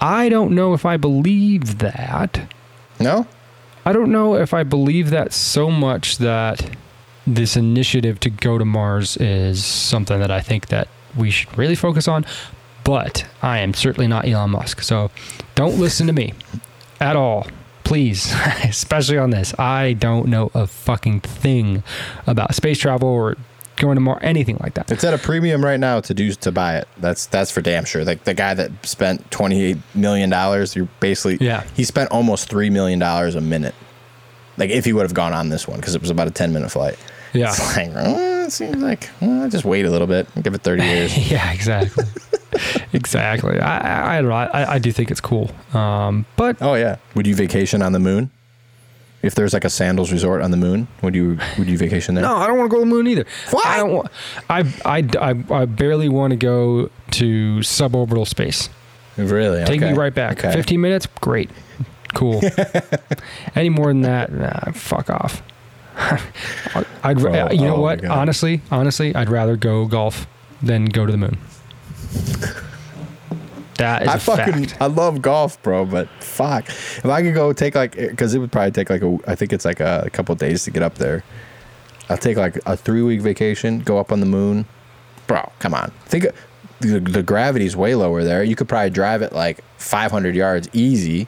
[0.00, 2.52] I don't know if I believe that.
[3.00, 3.26] no.
[3.86, 6.74] I don't know if I believe that so much that
[7.26, 11.74] this initiative to go to Mars is something that I think that we should really
[11.74, 12.24] focus on.
[12.82, 14.80] But I am certainly not Elon Musk.
[14.80, 15.10] So
[15.54, 16.32] don't listen to me
[17.04, 17.46] at all.
[17.84, 18.34] Please,
[18.64, 19.56] especially on this.
[19.58, 21.82] I don't know a fucking thing
[22.26, 23.36] about space travel or
[23.76, 24.90] going to Mars, anything like that.
[24.90, 26.88] It's at a premium right now to do to buy it.
[26.96, 28.04] That's that's for damn sure.
[28.04, 31.64] Like the guy that spent twenty eight million dollars, you're basically Yeah.
[31.76, 33.74] He spent almost three million dollars a minute.
[34.56, 36.52] Like if he would have gone on this one because it was about a ten
[36.52, 36.98] minute flight.
[37.34, 37.50] Yeah.
[37.50, 40.26] It's like oh, it seems like oh, just wait a little bit.
[40.42, 41.30] Give it thirty years.
[41.30, 42.04] yeah, exactly.
[42.92, 43.58] exactly.
[43.60, 44.32] I, I, I don't.
[44.32, 45.50] I, I do think it's cool.
[45.72, 46.96] Um, but oh yeah.
[47.14, 48.30] Would you vacation on the moon?
[49.22, 52.22] If there's like a sandals resort on the moon, would you would you vacation there?
[52.22, 53.24] No, I don't want to go to the moon either.
[53.50, 53.66] What?
[53.66, 54.08] I don't want.
[54.50, 58.68] I, I, I, I barely want to go to suborbital space.
[59.16, 59.64] Really?
[59.64, 60.44] Take me right back.
[60.44, 60.52] Okay.
[60.52, 61.48] 15 minutes, great,
[62.14, 62.42] cool.
[63.54, 65.42] Any more than that, nah, fuck off.
[67.04, 68.04] I'd, Oh, you know oh what?
[68.04, 70.26] Honestly, honestly, I'd rather go golf
[70.62, 71.38] than go to the moon.
[73.76, 74.80] That is I a fucking fact.
[74.80, 75.84] I love golf, bro.
[75.84, 79.02] But fuck, if I could go take like, eh, because it would probably take like
[79.02, 81.24] a, I think it's like a, couple days to get up there.
[82.08, 84.66] I'll take like a three week vacation, go up on the moon,
[85.26, 85.50] bro.
[85.58, 86.26] Come on, think
[86.80, 88.44] the, the gravity's way lower there.
[88.44, 91.26] You could probably drive it like 500 yards easy.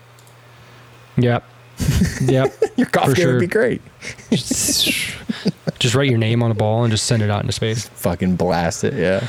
[1.17, 1.45] Yep.
[2.23, 2.55] Yep.
[2.77, 3.33] Your golf game sure.
[3.35, 3.83] would be great.
[4.31, 4.87] just,
[5.79, 7.89] just write your name on a ball and just send it out into space.
[7.89, 9.27] Fucking blast it, yeah.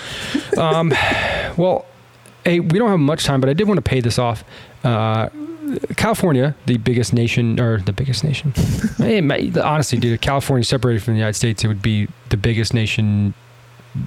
[1.57, 1.85] Well,
[2.43, 4.43] hey, we don't have much time, but I did want to pay this off.
[4.83, 5.29] Uh,
[5.95, 8.53] California, the biggest nation, or the biggest nation.
[8.97, 9.19] hey,
[9.59, 13.33] honestly, dude, if California separated from the United States, it would be the biggest nation.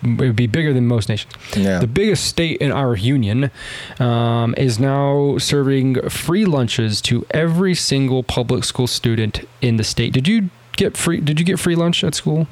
[0.02, 1.32] It would be bigger than most nations.
[1.56, 1.78] Yeah.
[1.78, 3.50] The biggest state in our union
[3.98, 10.12] um, is now serving free lunches to every single public school student in the state.
[10.12, 11.20] Did you get free?
[11.20, 12.46] Did you get free lunch at school?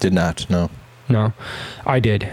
[0.00, 0.70] Did not, no.
[1.08, 1.32] No,
[1.86, 2.28] I did.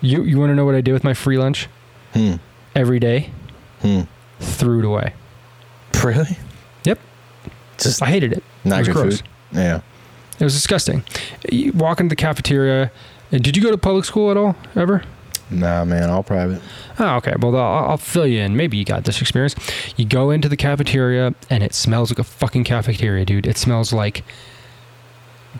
[0.00, 1.68] You you want to know what I did with my free lunch?
[2.12, 2.34] Hmm.
[2.74, 3.30] Every day,
[3.82, 4.02] Hmm.
[4.40, 5.14] threw it away.
[6.04, 6.36] Really?
[6.84, 6.98] Yep,
[7.78, 8.38] Just I hated it.
[8.38, 9.20] it not was good gross.
[9.20, 9.28] food.
[9.52, 9.80] Yeah.
[10.38, 11.02] It was disgusting.
[11.50, 12.90] You walk into the cafeteria.
[13.32, 15.02] And did you go to public school at all ever?
[15.50, 16.60] Nah, man, all private.
[16.98, 17.34] Oh, okay.
[17.38, 18.56] Well, I'll, I'll fill you in.
[18.56, 19.54] Maybe you got this experience.
[19.96, 23.46] You go into the cafeteria and it smells like a fucking cafeteria, dude.
[23.46, 24.24] It smells like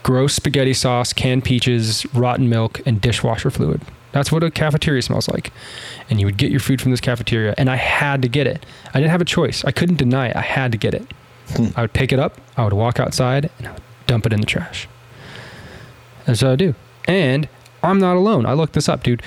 [0.03, 3.81] gross spaghetti sauce, canned peaches, rotten milk, and dishwasher fluid.
[4.13, 5.53] That's what a cafeteria smells like.
[6.11, 8.65] And you would get your food from this cafeteria, and I had to get it.
[8.89, 9.65] I didn't have a choice.
[9.65, 10.37] I couldn't deny it.
[10.37, 11.07] I had to get it.
[11.55, 11.67] Hmm.
[11.77, 14.41] I would pick it up, I would walk outside, and I would dump it in
[14.41, 14.89] the trash.
[16.25, 16.75] That's what I do.
[17.07, 17.49] And
[17.87, 18.47] I'm not alone.
[18.47, 19.23] I looked this up, dude.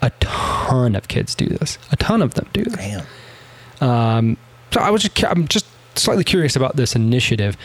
[0.00, 1.78] A ton of kids do this.
[1.92, 2.74] A ton of them do this.
[2.74, 3.88] Damn.
[3.88, 4.36] Um,
[4.72, 7.56] so I was just, I'm just slightly curious about this initiative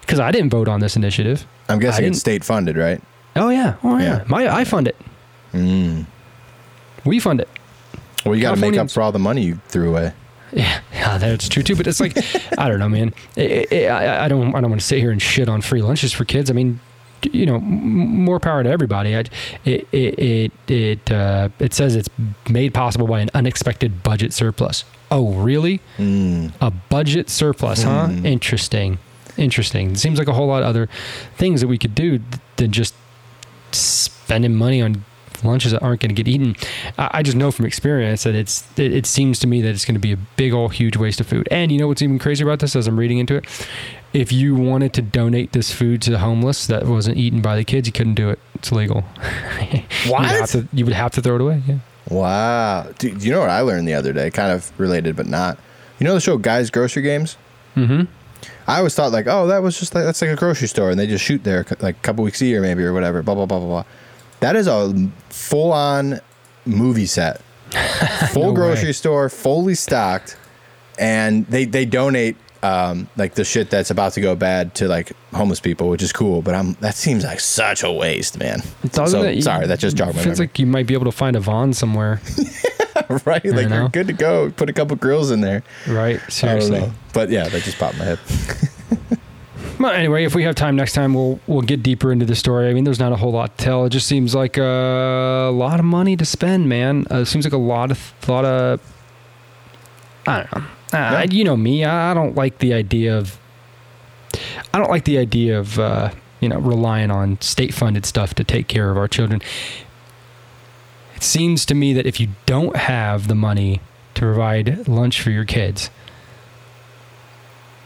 [0.00, 1.46] because I didn't vote on this initiative.
[1.68, 3.00] I'm guessing it's state funded, right?
[3.36, 4.18] Oh yeah, oh yeah.
[4.18, 4.24] Yeah.
[4.28, 4.96] My I fund it.
[5.52, 6.06] Mm.
[7.04, 7.48] We fund it.
[8.24, 10.12] Well, you got to make up for all the money you threw away.
[10.52, 11.76] Yeah, yeah, that's true too.
[11.76, 12.16] But it's like,
[12.58, 13.12] I don't know, man.
[13.36, 15.82] It, it, I, I don't, I don't want to sit here and shit on free
[15.82, 16.48] lunches for kids.
[16.50, 16.80] I mean,
[17.32, 19.16] you know, more power to everybody.
[19.16, 19.20] I,
[19.64, 22.08] it, it, it, it, uh, it says it's
[22.48, 24.84] made possible by an unexpected budget surplus.
[25.10, 25.80] Oh, really?
[25.98, 26.52] Mm.
[26.60, 28.08] A budget surplus, huh?
[28.08, 28.26] Hmm.
[28.26, 28.98] Interesting.
[29.36, 29.92] Interesting.
[29.92, 30.88] It seems like a whole lot of other
[31.36, 32.20] things that we could do
[32.56, 32.94] than just
[33.72, 35.04] spending money on
[35.42, 36.54] lunches that aren't going to get eaten.
[36.98, 39.94] I, just know from experience that it's it, it seems to me that it's going
[39.94, 41.48] to be a big old huge waste of food.
[41.50, 43.46] And you know what's even crazier about this as I'm reading into it?
[44.12, 47.64] If you wanted to donate this food to the homeless that wasn't eaten by the
[47.64, 48.38] kids, you couldn't do it.
[48.54, 49.04] It's illegal.
[50.04, 51.62] You would have to, you would have to throw it away.
[51.66, 51.78] Yeah.
[52.10, 52.90] Wow.
[52.98, 54.30] Dude, you know what I learned the other day?
[54.30, 55.58] Kind of related, but not.
[55.98, 57.36] You know the show Guys Grocery Games?
[57.74, 58.02] Mm-hmm.
[58.66, 60.98] I always thought like, oh, that was just like that's like a grocery store, and
[60.98, 63.22] they just shoot there like a couple weeks a year, maybe or whatever.
[63.22, 63.84] Blah blah blah blah blah.
[64.44, 64.92] That is a
[65.30, 66.20] full on
[66.66, 67.40] movie set,
[68.32, 68.54] full No way.
[68.54, 70.36] grocery store, fully stocked,
[70.98, 75.12] and they they donate um, like the shit that's about to go bad to like
[75.32, 76.42] homeless people, which is cool.
[76.42, 78.60] But I'm that seems like such a waste, man.
[78.90, 79.42] Doesn't So, it?
[79.42, 80.48] sorry, that just jogged my Feels memory.
[80.48, 82.20] like you might be able to find a Vaughn somewhere,
[83.24, 83.44] right?
[83.46, 83.76] Like know.
[83.80, 84.50] you're good to go.
[84.50, 85.62] Put a couple grills in there.
[85.88, 86.20] right?
[86.28, 86.90] Seriously.
[87.14, 88.18] But yeah, that just popped my head.
[89.78, 92.68] Well, anyway, if we have time next time, we'll we'll get deeper into the story.
[92.68, 93.84] I mean, there's not a whole lot to tell.
[93.84, 97.06] It just seems like a lot of money to spend, man.
[97.10, 98.80] Uh, it seems like a lot of lot of.
[100.26, 100.68] I don't know.
[100.98, 101.84] Uh, You know me.
[101.84, 103.38] I I don't like the idea of.
[104.72, 106.10] I don't like the idea of uh,
[106.40, 109.42] you know relying on state funded stuff to take care of our children.
[111.16, 113.80] It seems to me that if you don't have the money
[114.14, 115.90] to provide lunch for your kids,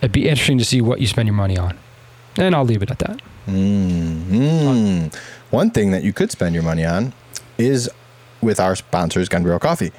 [0.00, 1.78] it'd be interesting to see what you spend your money on.
[2.36, 3.20] And I'll leave it at that.
[3.46, 5.14] Mm, mm.
[5.50, 7.12] One thing that you could spend your money on
[7.56, 7.90] is
[8.40, 9.92] with our sponsors, Gun Barrel Coffee.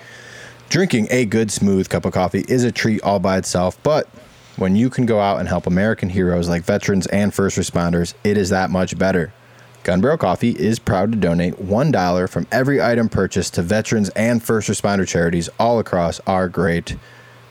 [0.70, 4.08] Drinking a good, smooth cup of coffee is a treat all by itself, but
[4.56, 8.38] when you can go out and help American heroes like veterans and first responders, it
[8.38, 9.34] is that much better.
[9.84, 14.44] Gun Barrel Coffee is proud to donate $1 from every item purchased to veterans and
[14.44, 16.98] first responder charities all across our great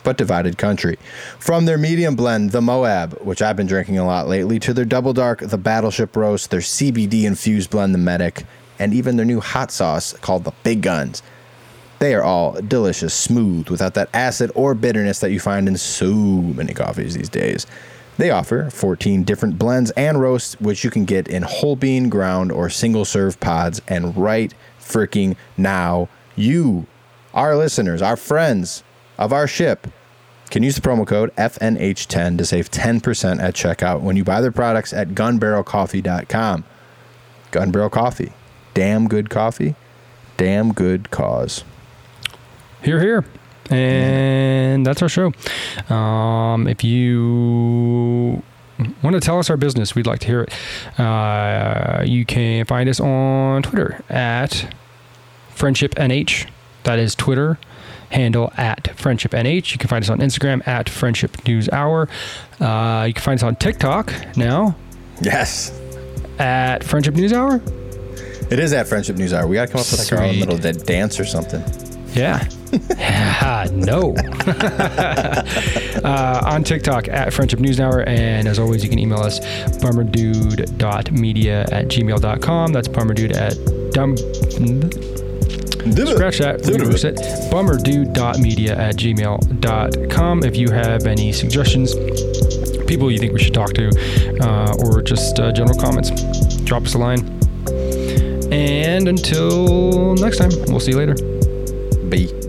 [0.08, 0.98] but divided country.
[1.38, 4.86] From their medium blend, the Moab, which I've been drinking a lot lately, to their
[4.86, 8.46] double dark, the Battleship Roast, their CBD infused blend, the Medic,
[8.78, 11.22] and even their new hot sauce called the Big Guns.
[11.98, 16.14] They are all delicious, smooth, without that acid or bitterness that you find in so
[16.14, 17.66] many coffees these days.
[18.16, 22.50] They offer 14 different blends and roasts, which you can get in whole bean, ground,
[22.50, 23.82] or single serve pods.
[23.86, 26.86] And right freaking now, you,
[27.34, 28.82] our listeners, our friends
[29.18, 29.86] of our ship,
[30.50, 34.52] can use the promo code FNH10 to save 10% at checkout when you buy their
[34.52, 36.64] products at gunbarrelcoffee.com.
[37.50, 38.32] Gun Barrel Coffee.
[38.74, 39.74] Damn good coffee.
[40.36, 41.64] Damn good cause.
[42.82, 43.24] Here, here.
[43.70, 45.32] And that's our show.
[45.92, 48.42] Um, if you
[49.02, 51.00] want to tell us our business, we'd like to hear it.
[51.00, 54.72] Uh, you can find us on Twitter at
[55.50, 56.48] Friendship NH.
[56.84, 57.58] That is Twitter
[58.10, 59.72] handle at Friendship NH.
[59.72, 62.08] You can find us on Instagram at Friendship News Hour.
[62.60, 64.74] Uh, you can find us on TikTok now
[65.20, 65.72] Yes.
[66.38, 67.60] at Friendship News Hour.
[68.50, 69.46] It is at Friendship News Hour.
[69.46, 71.62] We got to come up with like our own little da- dance or something.
[72.14, 72.48] Yeah.
[73.40, 74.14] Ah, no.
[76.04, 78.02] uh, on TikTok at Friendship News Hour.
[78.06, 79.40] And as always, you can email us
[79.78, 82.72] bummerdude.media at gmail.com.
[82.72, 83.54] That's bummerdude at
[83.94, 84.16] dumb.
[85.92, 86.64] Scratch that.
[86.66, 87.16] Reverse it.
[87.50, 90.44] Bummerdude.media at gmail.com.
[90.44, 91.94] If you have any suggestions,
[92.86, 93.88] people you think we should talk to,
[94.40, 96.10] uh, or just uh, general comments,
[96.62, 97.20] drop us a line.
[98.50, 101.14] And until next time, we'll see you later.
[102.08, 102.47] B.